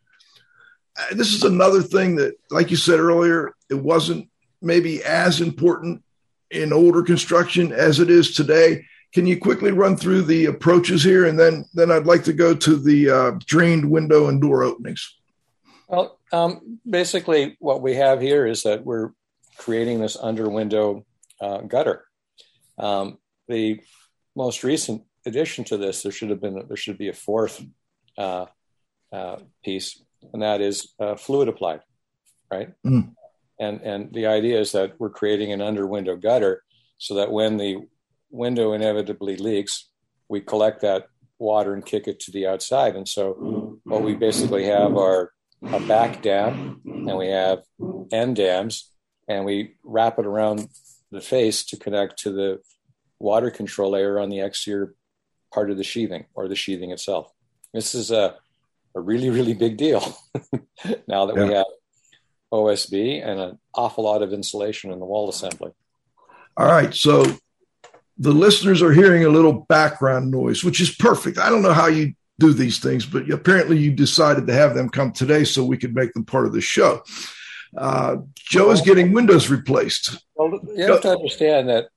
[0.99, 4.31] Uh, this is another thing that, like you said earlier, it wasn't
[4.63, 6.03] maybe as important
[6.51, 8.87] in older construction as it is today.
[9.13, 12.55] Can you quickly run through the approaches here, and then then I'd like to go
[12.55, 15.19] to the uh, drained window and door openings.
[15.87, 19.11] Well, um, basically, what we have here is that we're
[19.59, 21.05] creating this under window
[21.41, 22.05] uh, gutter.
[22.79, 23.81] Um, the
[24.35, 27.63] most recent addition to this, there should have been there should be a fourth
[28.17, 28.47] uh,
[29.13, 30.03] uh, piece,
[30.33, 31.81] and that is uh, fluid applied,
[32.51, 32.73] right?
[32.87, 33.13] Mm.
[33.61, 36.63] And and the idea is that we're creating an under window gutter
[36.97, 37.87] so that when the
[38.33, 39.89] window inevitably leaks,
[40.29, 41.07] we collect that
[41.39, 42.97] water and kick it to the outside.
[42.97, 47.63] And so what we basically have are a back dam and we have
[48.11, 48.91] end dams
[49.29, 50.69] and we wrap it around
[51.11, 52.61] the face to connect to the
[53.19, 54.95] water control layer on the exterior
[55.53, 57.31] part of the sheathing or the sheathing itself.
[57.73, 58.37] This is a,
[58.95, 60.01] a really, really big deal
[61.07, 61.45] now that yeah.
[61.45, 61.67] we have
[62.53, 65.73] OSB and an awful lot of insulation in the wall assembly.
[66.57, 66.93] All right.
[66.95, 67.25] So
[68.19, 71.39] the listeners are hearing a little background noise, which is perfect.
[71.39, 74.89] I don't know how you do these things, but apparently you decided to have them
[74.89, 77.03] come today so we could make them part of the show.
[77.77, 80.25] Uh, Joe is getting windows replaced.
[80.35, 81.89] Well, you have to understand that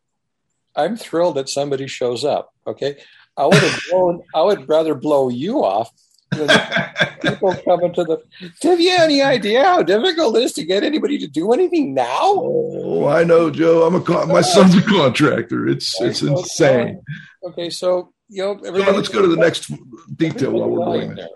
[0.75, 2.53] I'm thrilled that somebody shows up.
[2.65, 2.97] Okay,
[3.35, 4.23] I would have blown.
[4.33, 5.91] I would rather blow you off
[6.31, 8.23] people coming to the.
[8.63, 12.21] Have you any idea how difficult it is to get anybody to do anything now?
[12.21, 13.83] Oh, I know, Joe.
[13.83, 15.67] I'm a con- my son's a contractor.
[15.67, 17.01] It's it's insane.
[17.43, 19.71] Okay, so you know, let's go to the next
[20.15, 21.27] detail while we're doing this.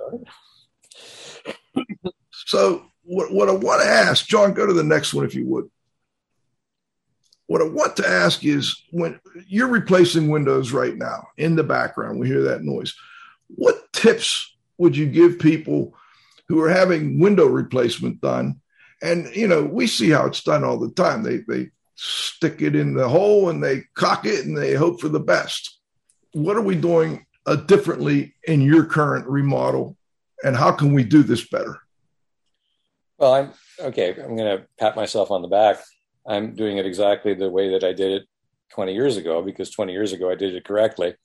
[2.31, 5.45] so, what, what I want to ask, John, go to the next one if you
[5.47, 5.69] would.
[7.47, 12.19] What I want to ask is when you're replacing windows right now in the background,
[12.19, 12.95] we hear that noise.
[13.47, 15.93] What tips would you give people
[16.47, 18.59] who are having window replacement done?
[19.03, 21.21] And you know, we see how it's done all the time.
[21.21, 25.09] They they stick it in the hole and they cock it and they hope for
[25.09, 25.80] the best
[26.34, 29.97] what are we doing uh, differently in your current remodel,
[30.43, 31.80] and how can we do this better?
[33.17, 34.11] Well, I'm okay.
[34.11, 35.77] I'm going to pat myself on the back.
[36.27, 38.27] I'm doing it exactly the way that I did it
[38.71, 41.15] 20 years ago because 20 years ago I did it correctly,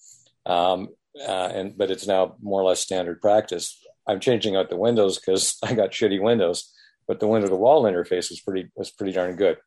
[0.46, 0.88] um,
[1.20, 3.80] uh, and but it's now more or less standard practice.
[4.06, 6.72] I'm changing out the windows because I got shitty windows,
[7.06, 9.58] but the window to wall interface was pretty was pretty darn good.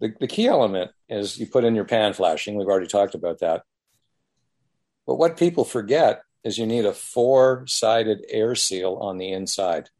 [0.00, 2.56] The, the key element is you put in your pan flashing.
[2.56, 3.62] We've already talked about that.
[5.06, 9.90] But what people forget is you need a four sided air seal on the inside.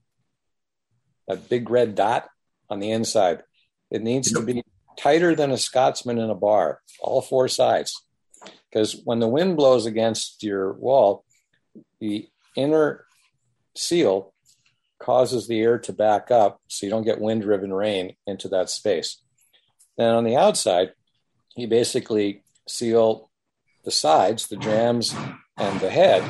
[1.28, 2.28] That big red dot
[2.70, 3.42] on the inside.
[3.90, 4.62] It needs to be
[4.98, 7.94] tighter than a Scotsman in a bar, all four sides.
[8.70, 11.24] Because when the wind blows against your wall,
[12.00, 13.04] the inner
[13.76, 14.32] seal
[15.00, 18.70] causes the air to back up so you don't get wind driven rain into that
[18.70, 19.20] space.
[19.96, 20.92] Then on the outside,
[21.56, 23.30] you basically seal
[23.84, 25.14] the sides, the jambs,
[25.56, 26.22] and the head,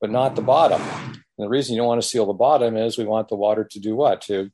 [0.00, 0.80] but not the bottom.
[0.82, 3.64] And the reason you don't want to seal the bottom is we want the water
[3.64, 4.20] to do what?
[4.22, 4.50] To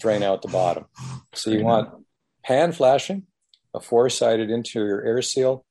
[0.00, 0.86] drain out the bottom.
[1.34, 1.90] So you want
[2.44, 3.26] pan flashing,
[3.74, 5.64] a four sided interior air seal,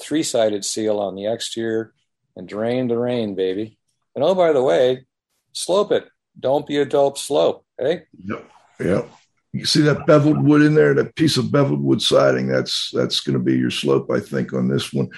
[0.00, 1.92] three sided seal on the exterior,
[2.36, 3.78] and drain the rain, baby.
[4.14, 5.06] And oh, by the way,
[5.52, 6.08] slope it.
[6.38, 7.64] Don't be a dope slope.
[7.78, 8.02] Hey?
[8.24, 8.50] Yep.
[8.80, 9.10] Yep.
[9.52, 12.48] You see that beveled wood in there, that piece of beveled wood siding.
[12.48, 15.08] That's that's going to be your slope, I think, on this one.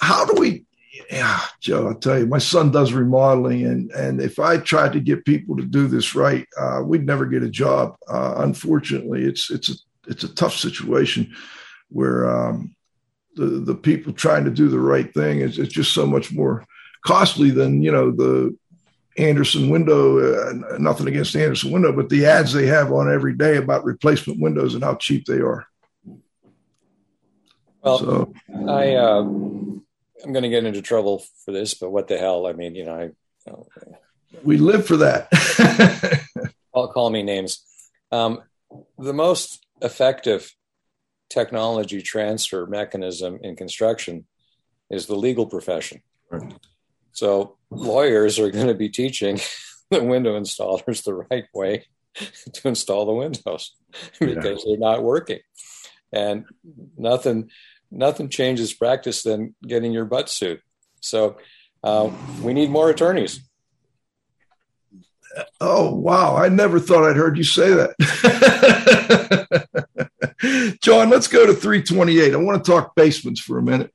[0.00, 0.66] How do we?
[1.10, 5.00] Yeah, Joe, I'll tell you, my son does remodeling, and and if I tried to
[5.00, 7.96] get people to do this right, uh, we'd never get a job.
[8.08, 9.74] Uh, unfortunately, it's it's a
[10.08, 11.34] it's a tough situation
[11.88, 12.74] where um,
[13.36, 16.64] the the people trying to do the right thing is it's just so much more
[17.04, 18.56] costly than you know the
[19.18, 23.56] Andersen window, uh, nothing against Andersen window, but the ads they have on every day
[23.56, 25.66] about replacement windows and how cheap they are.
[27.82, 28.34] Well, so,
[28.68, 32.46] I uh, I'm going to get into trouble for this, but what the hell?
[32.46, 33.02] I mean, you know, I.
[33.04, 33.12] You
[33.46, 33.66] know,
[34.42, 35.28] we live for that.
[36.74, 37.64] I'll call me names.
[38.10, 38.42] Um,
[38.98, 40.52] the most effective
[41.28, 44.26] technology transfer mechanism in construction
[44.90, 46.02] is the legal profession.
[46.30, 46.54] Right.
[47.12, 49.40] So lawyers are going to be teaching
[49.90, 51.86] the window installers the right way
[52.52, 53.74] to install the windows
[54.20, 54.72] because yeah.
[54.72, 55.40] they're not working.
[56.12, 56.44] And
[56.96, 57.50] nothing
[57.90, 60.60] nothing changes practice than getting your butt sued.
[61.00, 61.38] So
[61.82, 62.10] uh,
[62.42, 63.40] we need more attorneys.
[65.60, 66.36] Oh wow!
[66.36, 67.94] I never thought I'd heard you say that,
[70.82, 71.10] John.
[71.10, 72.34] Let's go to 328.
[72.34, 73.92] I want to talk basements for a minute.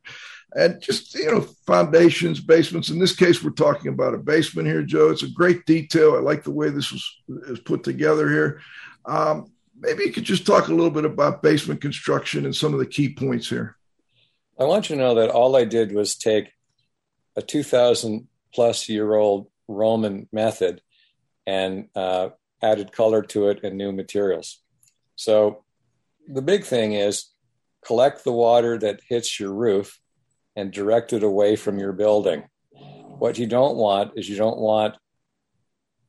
[0.53, 2.89] And just you know foundations basements.
[2.89, 5.09] In this case we're talking about a basement here joe.
[5.09, 6.15] It's a great detail.
[6.15, 8.61] I like the way this was, was put together here.
[9.05, 12.79] Um, maybe you could just talk a little bit about basement construction and some of
[12.79, 13.77] the key points here.
[14.59, 16.51] I want you to know that all i did was take
[17.37, 20.81] a 2000 plus year old roman method
[21.47, 22.29] and uh,
[22.61, 24.61] added color to it and new materials.
[25.15, 25.63] So
[26.27, 27.27] the big thing is
[27.85, 29.99] collect the water that hits your roof
[30.55, 32.43] and direct it away from your building.
[33.19, 34.95] What you don't want is you don't want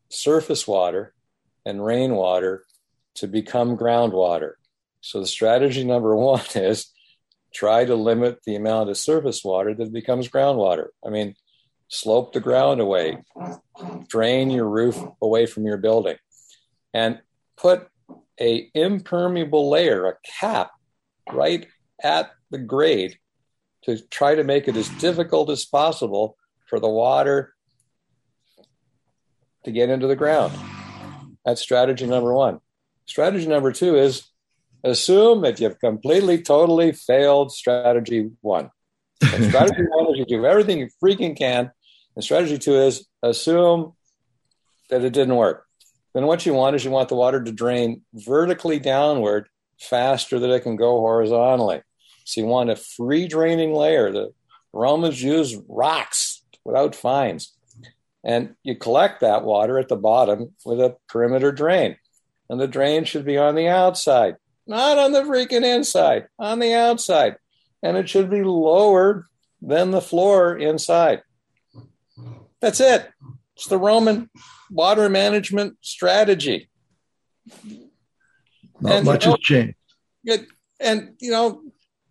[0.08, 1.14] surface water
[1.64, 2.64] and rainwater
[3.16, 4.52] to become groundwater.
[5.00, 6.90] So the strategy number one is
[7.54, 10.88] try to limit the amount of surface water that becomes groundwater.
[11.04, 11.34] I mean,
[11.88, 13.18] slope the ground away,
[14.08, 16.16] drain your roof away from your building,
[16.94, 17.20] and
[17.56, 17.88] put
[18.40, 20.70] a impermeable layer, a cap,
[21.32, 21.66] right
[22.02, 23.18] at the grade
[23.84, 27.54] to try to make it as difficult as possible for the water
[29.64, 30.52] to get into the ground.
[31.44, 32.60] That's strategy number one.
[33.06, 34.24] Strategy number two is
[34.84, 38.70] assume that you've completely, totally failed strategy one.
[39.20, 41.70] And strategy one is you do everything you freaking can.
[42.14, 43.92] And strategy two is assume
[44.90, 45.66] that it didn't work.
[46.14, 49.48] Then what you want is you want the water to drain vertically downward
[49.78, 51.82] faster than it can go horizontally.
[52.24, 54.12] So you want a free draining layer.
[54.12, 54.32] The
[54.72, 57.52] Romans used rocks without fines.
[58.24, 61.96] And you collect that water at the bottom with a perimeter drain.
[62.48, 64.36] And the drain should be on the outside,
[64.66, 67.36] not on the freaking inside, on the outside.
[67.82, 69.28] And it should be lower
[69.60, 71.22] than the floor inside.
[72.60, 73.10] That's it.
[73.56, 74.30] It's the Roman
[74.70, 76.68] water management strategy.
[78.80, 79.76] Not and, much you know, has changed.
[80.24, 80.46] It,
[80.80, 81.62] and, you know,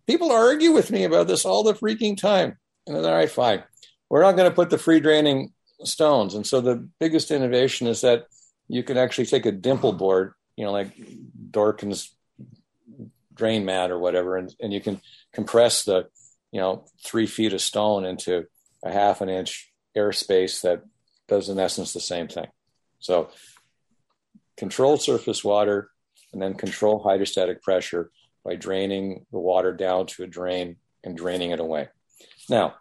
[0.06, 2.58] people argue with me about this all the freaking time.
[2.86, 3.62] And they're all right, fine.
[4.08, 5.52] We're not going to put the free draining
[5.84, 6.34] stones.
[6.34, 8.26] And so the biggest innovation is that
[8.68, 10.92] you can actually take a dimple board, you know, like
[11.50, 12.14] Dorken's
[13.34, 15.00] drain mat or whatever, and, and you can
[15.32, 16.06] compress the,
[16.52, 18.46] you know, three feet of stone into
[18.84, 20.82] a half an inch airspace that
[21.32, 22.46] does in essence the same thing.
[22.98, 23.30] So
[24.58, 25.90] control surface water
[26.32, 28.10] and then control hydrostatic pressure
[28.44, 31.88] by draining the water down to a drain and draining it away.
[32.50, 32.74] Now,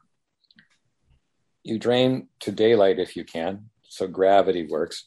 [1.64, 5.06] you drain to daylight if you can, so gravity works,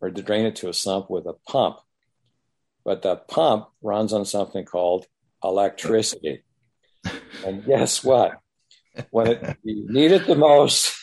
[0.00, 1.78] or to drain it to a sump with a pump.
[2.84, 5.06] But the pump runs on something called
[5.44, 6.44] electricity.
[7.44, 8.38] and guess what?
[9.10, 10.95] When it, you need it the most,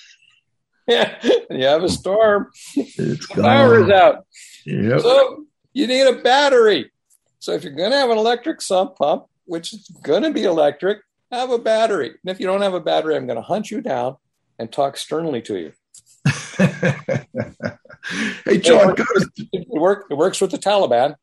[0.87, 1.15] yeah,
[1.49, 4.25] you have a storm, it's power is out.
[4.65, 5.01] Yep.
[5.01, 6.91] So you need a battery.
[7.39, 10.43] So if you're going to have an electric sump pump, which is going to be
[10.43, 10.99] electric,
[11.31, 12.07] have a battery.
[12.07, 14.15] And if you don't have a battery, I'm going to hunt you down
[14.57, 15.73] and talk sternly to you.
[18.45, 21.15] hey, John, it works, it, work, it works with the Taliban.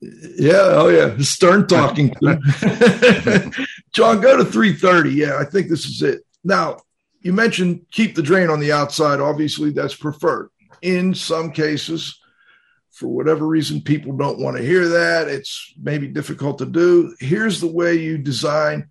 [0.00, 2.08] Yeah, oh yeah, stern talking.
[3.92, 5.10] John, go to 330.
[5.10, 6.22] Yeah, I think this is it.
[6.42, 6.78] Now,
[7.22, 9.20] you mentioned keep the drain on the outside.
[9.20, 10.50] Obviously, that's preferred.
[10.82, 12.18] In some cases,
[12.90, 15.28] for whatever reason, people don't want to hear that.
[15.28, 17.14] It's maybe difficult to do.
[17.20, 18.90] Here's the way you design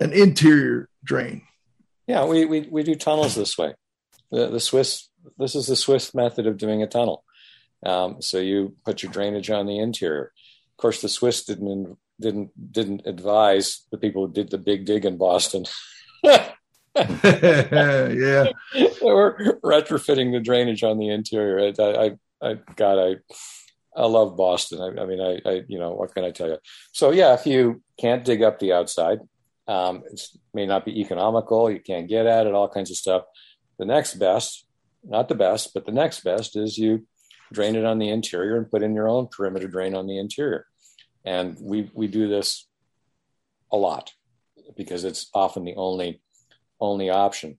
[0.00, 1.42] an interior drain.
[2.06, 3.74] Yeah, we, we, we do tunnels this way.
[4.30, 7.24] The, the Swiss, this is the Swiss method of doing a tunnel.
[7.84, 10.32] Um, so you put your drainage on the interior.
[10.72, 15.04] Of course, the Swiss didn't didn't didn't advise the people who did the big dig
[15.04, 15.64] in Boston.
[16.96, 18.46] yeah,
[19.02, 21.72] We're retrofitting the drainage on the interior.
[21.78, 24.80] I, I, I God, I, I love Boston.
[24.80, 26.58] I, I mean, I, I, you know, what can I tell you?
[26.92, 29.20] So yeah, if you can't dig up the outside,
[29.66, 30.20] um, it
[30.52, 31.70] may not be economical.
[31.70, 33.24] You can't get at it, all kinds of stuff.
[33.78, 34.66] The next best,
[35.02, 37.06] not the best, but the next best is you
[37.52, 40.66] drain it on the interior and put in your own perimeter drain on the interior.
[41.24, 42.66] And we, we do this
[43.72, 44.12] a lot
[44.76, 46.20] because it's often the only,
[46.80, 47.58] only option.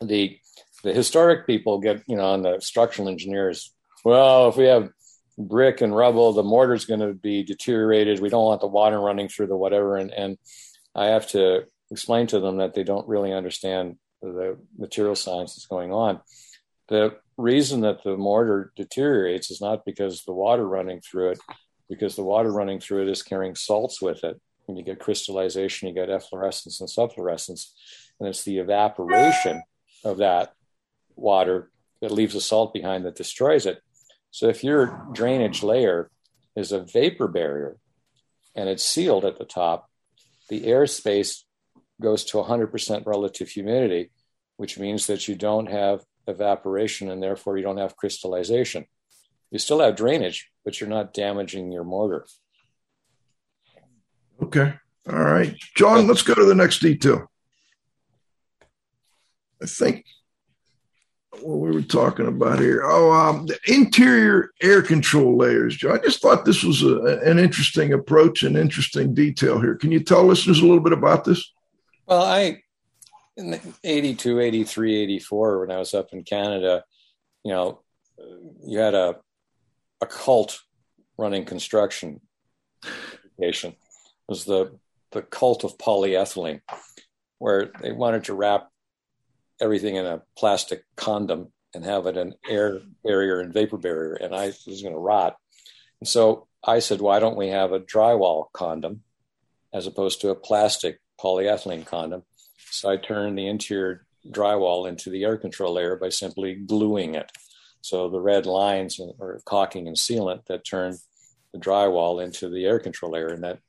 [0.00, 0.38] The,
[0.82, 3.72] the historic people get, you know, and the structural engineers,
[4.04, 4.90] well, if we have
[5.38, 8.20] brick and rubble, the mortar's going to be deteriorated.
[8.20, 9.96] We don't want the water running through the whatever.
[9.96, 10.38] And, and
[10.94, 15.66] I have to explain to them that they don't really understand the material science that's
[15.66, 16.20] going on.
[16.88, 21.38] The reason that the mortar deteriorates is not because the water running through it,
[21.88, 24.40] because the water running through it is carrying salts with it.
[24.64, 27.70] When you get crystallization, you get efflorescence and subflorescence,
[28.18, 29.62] and it's the evaporation
[30.04, 30.52] of that
[31.14, 33.80] water that leaves a salt behind that destroys it.
[34.30, 36.10] So if your drainage layer
[36.54, 37.78] is a vapor barrier
[38.54, 39.90] and it's sealed at the top,
[40.48, 41.42] the airspace
[42.00, 44.10] goes to 100% relative humidity,
[44.56, 48.86] which means that you don't have evaporation and therefore you don't have crystallization.
[49.50, 52.26] You still have drainage, but you're not damaging your mortar.
[54.42, 54.74] Okay.
[55.08, 55.54] All right.
[55.76, 57.30] John, let's go to the next detail.
[59.62, 60.04] I think
[61.42, 62.82] what we were talking about here.
[62.84, 65.98] Oh, um, the interior air control layers, John.
[65.98, 69.74] I just thought this was a, an interesting approach, and interesting detail here.
[69.74, 71.52] Can you tell listeners a little bit about this?
[72.06, 72.62] Well, I,
[73.36, 76.84] in 82, 83, 84, when I was up in Canada,
[77.44, 77.80] you know,
[78.64, 79.16] you had a,
[80.00, 80.60] a cult
[81.18, 82.20] running construction
[83.38, 83.72] education.
[83.72, 84.78] It was the,
[85.12, 86.60] the cult of polyethylene,
[87.38, 88.70] where they wanted to wrap
[89.60, 94.34] everything in a plastic condom and have it an air barrier and vapor barrier, and
[94.34, 95.36] I was going to rot.
[96.00, 99.02] And so I said, why don't we have a drywall condom
[99.72, 102.22] as opposed to a plastic polyethylene condom?
[102.70, 107.30] So I turned the interior drywall into the air control layer by simply gluing it.
[107.80, 110.98] So the red lines are caulking and sealant that turned
[111.52, 113.60] the drywall into the air control layer, and that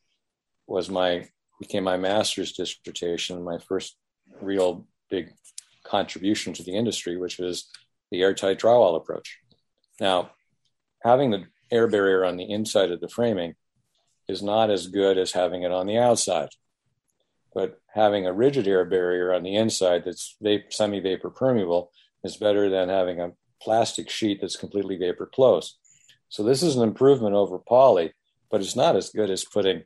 [0.66, 1.28] was my
[1.60, 3.96] became my master's dissertation, my first
[4.42, 5.34] real big
[5.88, 7.70] contribution to the industry, which was
[8.12, 9.40] the airtight drywall approach.
[10.00, 10.32] Now,
[11.04, 13.56] having the air barrier on the inside of the framing
[14.28, 16.50] is not as good as having it on the outside.
[17.54, 20.38] But having a rigid air barrier on the inside that's
[20.70, 21.92] semi vapor permeable
[22.24, 23.32] is better than having a
[23.62, 25.78] plastic sheet that's completely vapor closed.
[26.30, 28.14] So this is an improvement over poly,
[28.52, 29.84] but it's not as good as putting,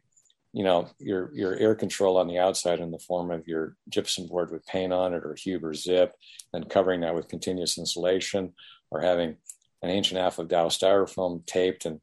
[0.53, 4.27] you know, your your air control on the outside in the form of your gypsum
[4.27, 6.13] board with paint on it or Huber zip,
[6.53, 8.53] and covering that with continuous insulation,
[8.89, 9.37] or having
[9.81, 12.01] an inch and a half of Dow styrofoam taped, and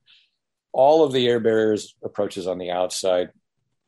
[0.72, 3.28] all of the air barriers approaches on the outside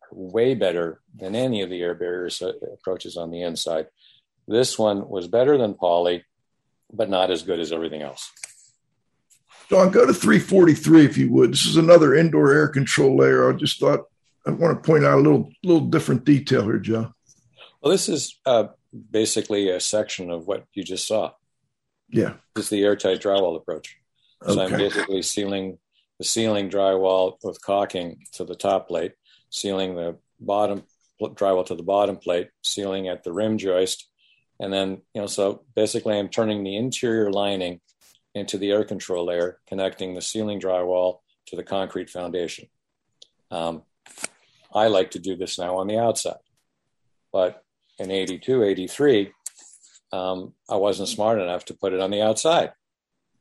[0.02, 3.86] are way better than any of the air barriers uh, approaches on the inside.
[4.46, 6.24] This one was better than poly,
[6.92, 8.30] but not as good as everything else.
[9.70, 11.52] Don, go to 343 if you would.
[11.52, 13.48] This is another indoor air control layer.
[13.48, 14.09] I just thought
[14.46, 17.12] I want to point out a little little different detail here, Joe.
[17.82, 18.68] Well, this is uh,
[19.10, 21.32] basically a section of what you just saw.
[22.08, 23.96] Yeah, this is the airtight drywall approach.
[24.44, 24.72] So okay.
[24.72, 25.78] I'm basically sealing
[26.18, 29.12] the ceiling drywall with caulking to the top plate,
[29.50, 30.84] sealing the bottom
[31.20, 34.08] drywall to the bottom plate, sealing at the rim joist,
[34.58, 37.80] and then you know so basically I'm turning the interior lining
[38.34, 42.68] into the air control layer, connecting the ceiling drywall to the concrete foundation.
[43.50, 43.82] Um,
[44.72, 46.38] I like to do this now on the outside.
[47.32, 47.62] But
[47.98, 49.32] in 82, 83,
[50.12, 52.72] um, I wasn't smart enough to put it on the outside.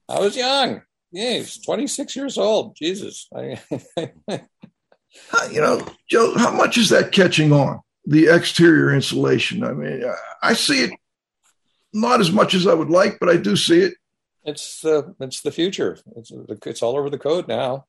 [0.07, 0.81] I was young.
[1.11, 2.75] Yeah, he's 26 years old.
[2.75, 3.27] Jesus.
[3.35, 4.41] you
[5.61, 7.81] know, Joe, how much is that catching on?
[8.05, 9.63] The exterior insulation.
[9.63, 10.03] I mean,
[10.41, 10.91] I see it
[11.93, 13.93] not as much as I would like, but I do see it.
[14.43, 15.97] It's the it's the future.
[16.15, 16.31] It's
[16.65, 17.85] it's all over the code now.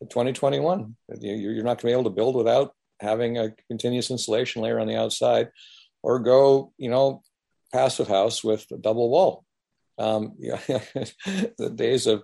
[0.00, 0.96] 2021.
[1.20, 4.86] You're not going to be able to build without having a continuous insulation layer on
[4.86, 5.48] the outside,
[6.02, 7.22] or go, you know,
[7.72, 9.44] passive house with a double wall.
[9.98, 12.22] Um, yeah, the days of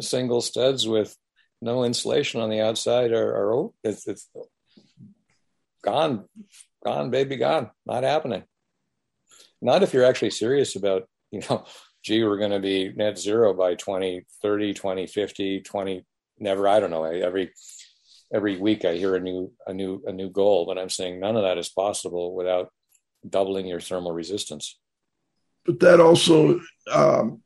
[0.00, 1.16] single studs with
[1.60, 4.28] no insulation on the outside are, are it's, it's
[5.82, 6.24] gone,
[6.84, 7.70] gone, baby, gone.
[7.84, 8.44] Not happening.
[9.60, 11.64] Not if you're actually serious about, you know,
[12.04, 16.06] gee, we're going to be net zero by 2030, 2050, 20,
[16.40, 17.04] never, I don't know.
[17.04, 17.52] Every,
[18.32, 21.36] every week I hear a new, a new, a new goal, but I'm saying none
[21.36, 22.72] of that is possible without
[23.28, 24.78] doubling your thermal resistance.
[25.64, 26.60] But that also
[26.90, 27.42] um,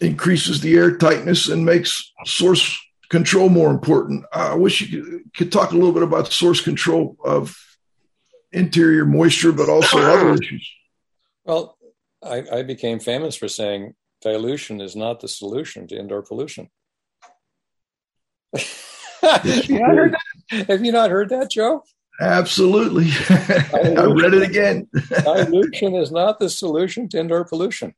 [0.00, 2.78] increases the air tightness and makes source
[3.10, 4.24] control more important.
[4.32, 7.56] I wish you could, could talk a little bit about source control of
[8.52, 10.70] interior moisture, but also other issues.
[11.44, 11.76] Well,
[12.22, 16.70] I, I became famous for saying dilution is not the solution to indoor pollution.
[19.20, 20.14] Have you,
[20.50, 21.84] Have you not heard that, Joe?
[22.20, 23.06] Absolutely.
[23.30, 24.88] I read it again.
[25.24, 27.94] dilution is not the solution to indoor pollution.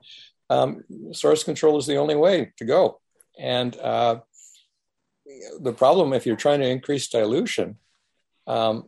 [0.49, 3.01] Um, source control is the only way to go.
[3.39, 4.21] And uh,
[5.61, 7.77] the problem, if you're trying to increase dilution
[8.47, 8.85] um,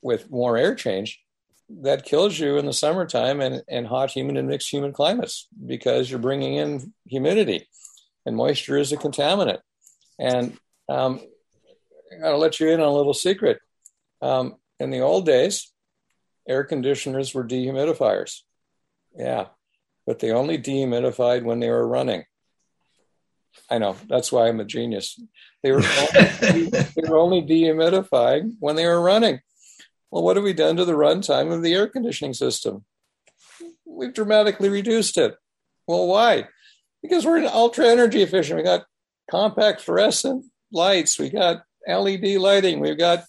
[0.00, 1.20] with more air change,
[1.82, 6.08] that kills you in the summertime and, and hot, humid, and mixed humid climates because
[6.08, 7.68] you're bringing in humidity
[8.24, 9.58] and moisture is a contaminant.
[10.18, 10.56] And
[10.88, 11.20] um,
[12.24, 13.58] I'll let you in on a little secret.
[14.22, 15.72] Um, in the old days,
[16.48, 18.40] air conditioners were dehumidifiers.
[19.16, 19.46] Yeah,
[20.06, 22.24] but they only dehumidified when they were running.
[23.70, 25.18] I know that's why I'm a genius.
[25.62, 29.40] They were only, they were only dehumidifying when they were running.
[30.10, 32.84] Well, what have we done to the runtime of the air conditioning system?
[33.84, 35.36] We've dramatically reduced it.
[35.86, 36.48] Well, why?
[37.02, 38.58] Because we're ultra energy efficient.
[38.58, 38.84] We got
[39.30, 41.18] compact fluorescent lights.
[41.18, 42.80] We got LED lighting.
[42.80, 43.24] We've got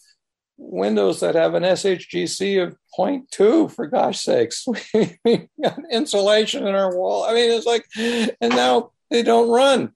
[0.57, 4.65] windows that have an SHGC of 0.2 for gosh sakes.
[5.23, 7.25] we got insulation in our wall.
[7.25, 9.93] I mean, it's like, and now they don't run.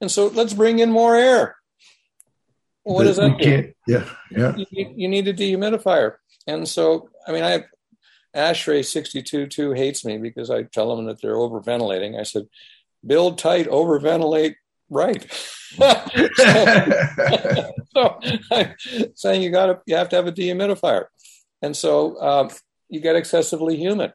[0.00, 1.56] And so let's bring in more air.
[2.84, 3.72] Well, what does that do?
[3.86, 4.56] Yeah, yeah.
[4.56, 6.16] You, you, need a dehumidifier.
[6.48, 7.64] And so, I mean, I
[8.34, 12.18] ASHRAE 62.2 hates me because I tell them that they're overventilating.
[12.18, 12.48] I said,
[13.06, 14.56] build tight, overventilate
[14.92, 15.26] right.
[17.92, 18.20] so,
[18.52, 18.74] I'm
[19.14, 21.06] saying you got to you have to have a dehumidifier,
[21.60, 22.50] and so um,
[22.88, 24.12] you get excessively humid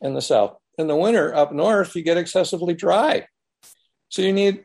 [0.00, 0.56] in the south.
[0.76, 3.26] In the winter up north, you get excessively dry,
[4.08, 4.64] so you need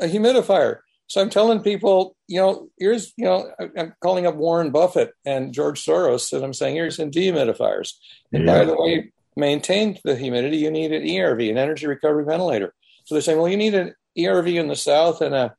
[0.00, 0.78] a humidifier.
[1.06, 5.52] So I'm telling people, you know, here's, you know, I'm calling up Warren Buffett and
[5.52, 7.92] George Soros, and I'm saying here's some dehumidifiers.
[8.32, 8.60] And yeah.
[8.60, 12.72] by the way, maintain the humidity, you need an ERV, an energy recovery ventilator.
[13.04, 15.54] So they're saying, well, you need an ERV in the south and a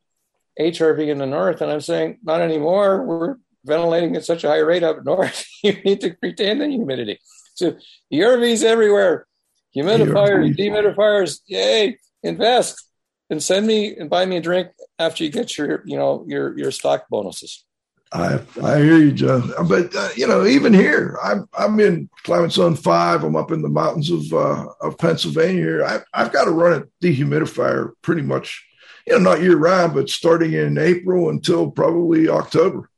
[0.59, 1.61] HRV in the north.
[1.61, 3.03] And I'm saying, not anymore.
[3.03, 3.35] We're
[3.65, 7.19] ventilating at such a high rate up north, you need to retain the humidity.
[7.55, 7.77] So
[8.11, 9.27] ERVs everywhere,
[9.75, 12.87] humidifiers, dehumidifiers, yay, invest
[13.29, 16.57] and send me and buy me a drink after you get your, you know, your
[16.57, 17.65] your stock bonuses.
[18.13, 19.41] I I hear you, Joe.
[19.67, 23.23] But uh, you know, even here, I'm I'm in climate zone five.
[23.23, 25.61] I'm up in the mountains of uh, of Pennsylvania.
[25.61, 28.63] Here, I, I've got to run a dehumidifier pretty much,
[29.07, 32.89] you know, not year round, but starting in April until probably October.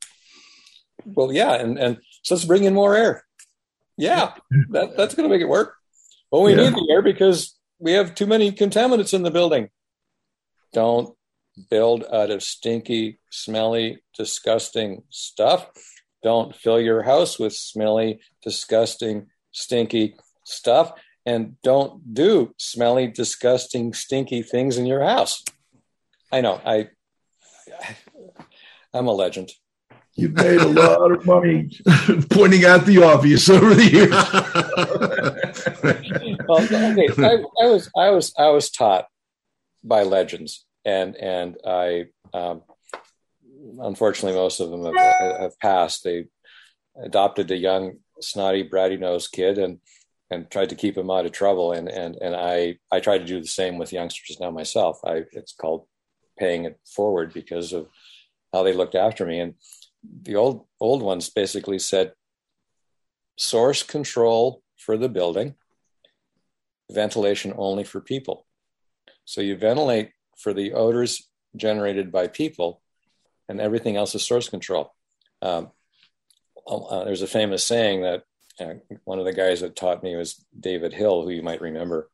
[1.06, 3.24] Well, yeah, and and so let's bring in more air.
[3.96, 4.34] Yeah,
[4.70, 5.76] that that's going to make it work.
[6.30, 6.68] Well, we yeah.
[6.68, 9.70] need the air because we have too many contaminants in the building.
[10.74, 11.15] Don't
[11.70, 15.68] build out of stinky, smelly, disgusting stuff.
[16.22, 20.92] Don't fill your house with smelly, disgusting, stinky stuff.
[21.24, 25.44] And don't do smelly, disgusting, stinky things in your house.
[26.30, 26.60] I know.
[26.64, 26.88] I,
[28.94, 29.50] I'm a legend.
[30.14, 31.70] You've made a lot of money
[32.30, 34.10] pointing out the obvious over the years.
[36.48, 39.06] well, okay, I, I was I was I was taught
[39.84, 42.62] by legends and and I um,
[43.80, 46.04] unfortunately most of them have, have, passed.
[46.04, 46.26] They
[47.02, 49.80] adopted a young snotty bratty nosed kid and
[50.30, 53.24] and tried to keep him out of trouble and and and I I try to
[53.24, 55.00] do the same with youngsters now myself.
[55.04, 55.86] I it's called
[56.38, 57.88] paying it forward because of
[58.52, 59.54] how they looked after me and
[60.22, 62.12] the old old ones basically said
[63.36, 65.54] source control for the building
[66.92, 68.46] ventilation only for people
[69.24, 72.82] so you ventilate for the odors generated by people,
[73.48, 74.94] and everything else is source control.
[75.42, 75.70] Um,
[76.66, 78.24] uh, there's a famous saying that
[78.60, 78.74] uh,
[79.04, 82.10] one of the guys that taught me was David Hill, who you might remember.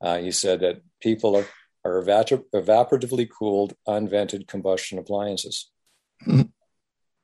[0.00, 1.46] Uh, he said that people are,
[1.84, 5.70] are evaporatively cooled, unvented combustion appliances.
[6.26, 6.42] Mm-hmm.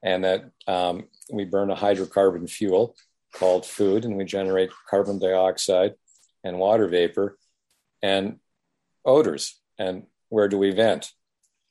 [0.02, 2.94] And that um, we burn a hydrocarbon fuel
[3.34, 5.94] called food, and we generate carbon dioxide
[6.42, 7.38] and water vapor
[8.02, 8.38] and
[9.04, 9.60] odors.
[9.78, 11.10] And where do we vent?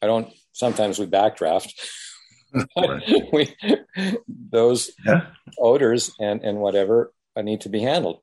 [0.02, 0.32] I don't.
[0.54, 1.74] Sometimes we backdraft.
[3.34, 3.56] we
[4.28, 5.26] those yeah.
[5.58, 7.12] odors and and whatever
[7.42, 8.20] need to be handled.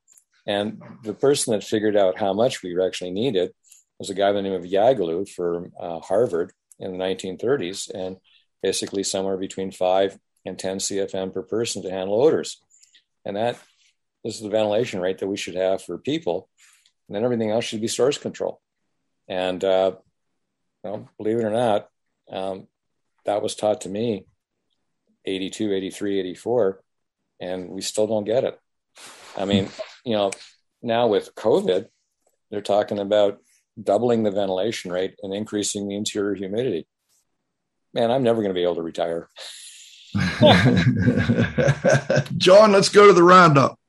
[0.47, 3.51] And the person that figured out how much we actually needed
[3.99, 8.17] was a guy by the name of Yaglou from uh, Harvard in the 1930s, and
[8.63, 10.17] basically somewhere between five
[10.47, 12.63] and 10 CFM per person to handle odors.
[13.25, 13.59] And that
[14.25, 16.49] this is the ventilation rate that we should have for people.
[17.09, 18.61] And then everything else should be source control.
[19.29, 19.97] And uh,
[20.83, 21.89] well, believe it or not,
[22.31, 22.67] um,
[23.25, 24.27] that was taught to me
[25.25, 26.83] 82, 83, 84,
[27.41, 28.59] and we still don't get it.
[29.37, 29.69] I mean,
[30.05, 30.31] you know,
[30.83, 31.87] now with COVID,
[32.51, 33.39] they're talking about
[33.83, 36.87] doubling the ventilation rate and increasing the interior humidity.
[37.95, 39.29] Man, I'm never going to be able to retire.
[42.37, 43.80] John, let's go to the roundup.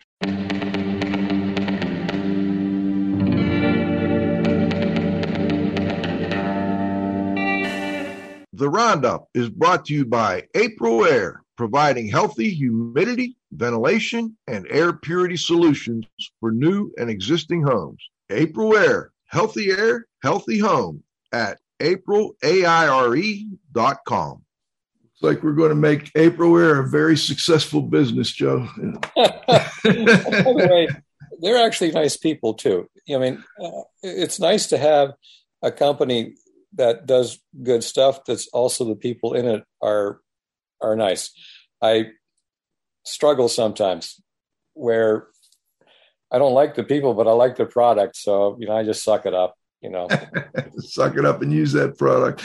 [8.61, 15.35] The Roundup is brought to you by Aprilaire, providing healthy humidity, ventilation, and air purity
[15.35, 16.05] solutions
[16.39, 18.07] for new and existing homes.
[18.29, 21.01] Aprilaire, healthy air, healthy home
[21.31, 24.45] at aprilaire.com.
[25.05, 28.59] It's like we're going to make Aprilaire a very successful business, Joe.
[29.15, 30.87] the way,
[31.39, 32.87] they're actually nice people too.
[33.11, 35.13] I mean, uh, it's nice to have
[35.63, 36.35] a company
[36.75, 40.21] that does good stuff that's also the people in it are
[40.81, 41.31] are nice.
[41.81, 42.11] I
[43.03, 44.21] struggle sometimes
[44.73, 45.27] where
[46.31, 48.15] i don't like the people but i like the product.
[48.15, 50.07] So you know i just suck it up you know.
[50.79, 52.43] Suck it up and use that product.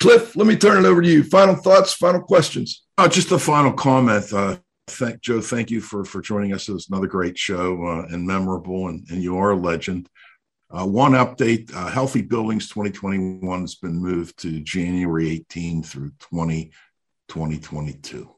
[0.00, 1.22] Cliff let me turn it over to you.
[1.22, 2.82] Final thoughts final questions?
[2.98, 4.32] Oh just a final comment.
[4.32, 4.58] Uh
[4.88, 6.68] thank joe thank you for for joining us.
[6.68, 10.08] It was another great show uh, and memorable and, and you are a legend
[10.72, 16.72] uh, one update uh, Healthy Buildings 2021 has been moved to January 18 through 20,
[17.28, 18.30] 2022.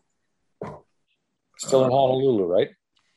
[1.59, 2.71] Still in Honolulu, right?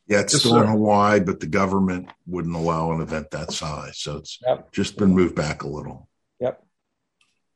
[0.08, 0.64] Yeah, it's yes, still sir.
[0.64, 3.98] in Hawaii, but the government wouldn't allow an event that size.
[3.98, 4.72] So it's yep.
[4.72, 6.08] just been moved back a little.
[6.40, 6.64] Yep.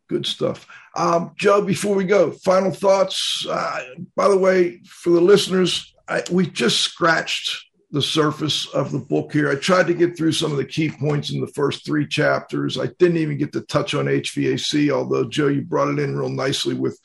[0.09, 0.67] Good stuff.
[0.95, 3.45] Um, Joe, before we go, final thoughts.
[3.47, 3.81] Uh,
[4.15, 9.33] by the way, for the listeners, I, we just scratched the surface of the book
[9.33, 9.51] here.
[9.51, 12.79] I tried to get through some of the key points in the first three chapters.
[12.79, 16.29] I didn't even get to touch on HVAC, although Joe, you brought it in real
[16.29, 16.97] nicely with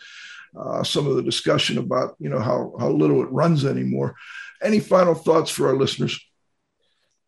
[0.57, 4.14] uh, some of the discussion about you know how how little it runs anymore.
[4.62, 6.18] Any final thoughts for our listeners?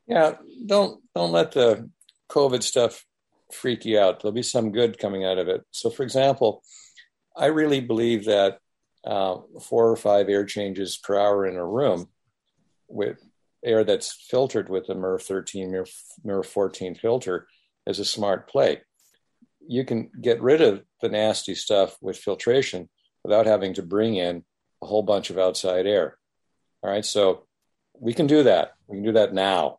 [0.06, 1.90] Yeah, don't don't let the
[2.30, 3.04] COVID stuff
[3.52, 4.20] freak you out.
[4.20, 5.62] There'll be some good coming out of it.
[5.72, 6.62] So, for example,
[7.36, 8.58] I really believe that
[9.04, 12.08] uh, four or five air changes per hour in a room
[12.88, 13.18] with
[13.64, 15.90] air that's filtered with the MERV 13, MERV,
[16.24, 17.46] MERV 14 filter
[17.86, 18.80] is a smart play.
[19.66, 22.88] You can get rid of the nasty stuff with filtration
[23.24, 24.44] without having to bring in
[24.82, 26.16] a whole bunch of outside air.
[26.82, 27.46] All right, so
[27.98, 28.72] we can do that.
[28.86, 29.78] We can do that now.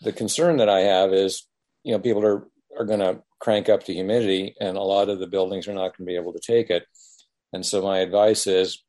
[0.00, 1.46] The concern that I have is,
[1.82, 2.48] you know, people are
[2.78, 5.96] are going to crank up the humidity, and a lot of the buildings are not
[5.96, 6.84] going to be able to take it.
[7.52, 8.82] And so my advice is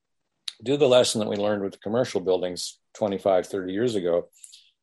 [0.64, 4.30] do the lesson that we learned with the commercial buildings 25, 30 years ago,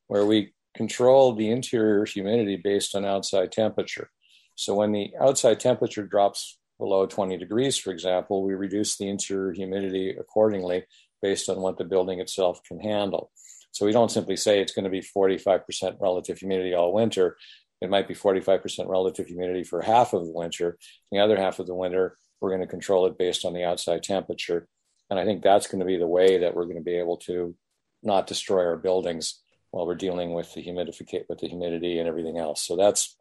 [0.07, 4.09] where we control the interior humidity based on outside temperature.
[4.55, 9.51] So when the outside temperature drops below 20 degrees, for example, we reduce the interior
[9.51, 10.85] humidity accordingly
[11.21, 13.31] based on what the building itself can handle.
[13.71, 17.37] So we don't simply say it's going to be 45% relative humidity all winter.
[17.81, 20.77] It might be 45% relative humidity for half of the winter.
[21.11, 24.03] The other half of the winter, we're going to control it based on the outside
[24.03, 24.67] temperature.
[25.09, 27.17] And I think that's going to be the way that we're going to be able
[27.17, 27.55] to
[28.01, 29.41] not destroy our buildings
[29.71, 32.61] while we're dealing with the humidificate with the humidity and everything else.
[32.61, 33.15] So that's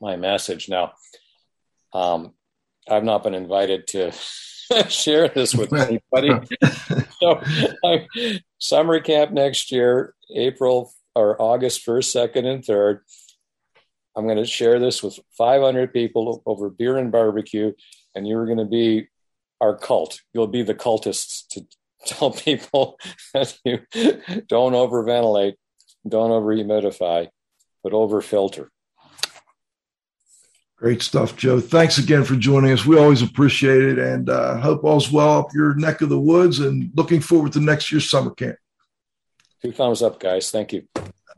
[0.00, 0.68] my message.
[0.68, 0.92] Now,
[1.92, 2.32] um,
[2.88, 4.12] I've not been invited to
[4.88, 6.46] share this with anybody.
[7.20, 7.40] so,
[7.84, 8.06] I'm,
[8.58, 13.00] summer camp next year, April or August 1st, 2nd, and 3rd.
[14.16, 17.72] I'm going to share this with 500 people over beer and barbecue,
[18.14, 19.08] and you're going to be
[19.60, 20.20] our cult.
[20.32, 21.66] You'll be the cultists to
[22.06, 22.98] tell people
[23.32, 23.80] that you
[24.48, 25.54] don't overventilate,
[26.06, 27.28] don't overhumidify,
[27.82, 28.68] but overfilter.
[30.76, 31.60] Great stuff, Joe.
[31.60, 32.84] Thanks again for joining us.
[32.84, 36.58] We always appreciate it and uh, hope all's well up your neck of the woods
[36.58, 38.56] and looking forward to next year's summer camp.
[39.62, 40.50] Two thumbs up, guys.
[40.50, 40.86] Thank you.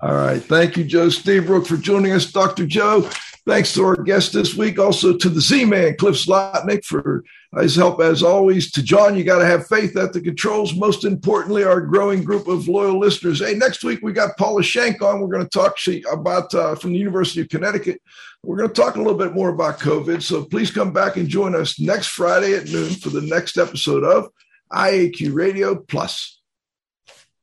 [0.00, 0.42] All right.
[0.42, 2.32] Thank you, Joe Lstiburek, for joining us.
[2.32, 2.66] Dr.
[2.66, 3.08] Joe,
[3.46, 4.78] thanks to our guest this week.
[4.78, 7.24] Also to the Z Man, Cliff Zlotnik, for
[7.58, 8.70] his help as always.
[8.72, 10.74] To John, you got to have faith at the controls.
[10.74, 13.40] Most importantly, our growing group of loyal listeners.
[13.40, 15.20] Hey, next week we got Paula Schenck on.
[15.20, 15.76] We're going to talk
[16.10, 18.02] about uh, from the University of Connecticut.
[18.42, 20.22] We're going to talk a little bit more about COVID.
[20.22, 24.04] So please come back and join us next Friday at noon for the next episode
[24.04, 24.28] of
[24.72, 26.40] IAQ Radio Plus.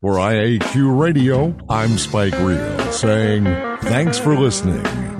[0.01, 3.45] For IAQ Radio, I'm Spike Reel saying
[3.83, 5.12] thanks for listening.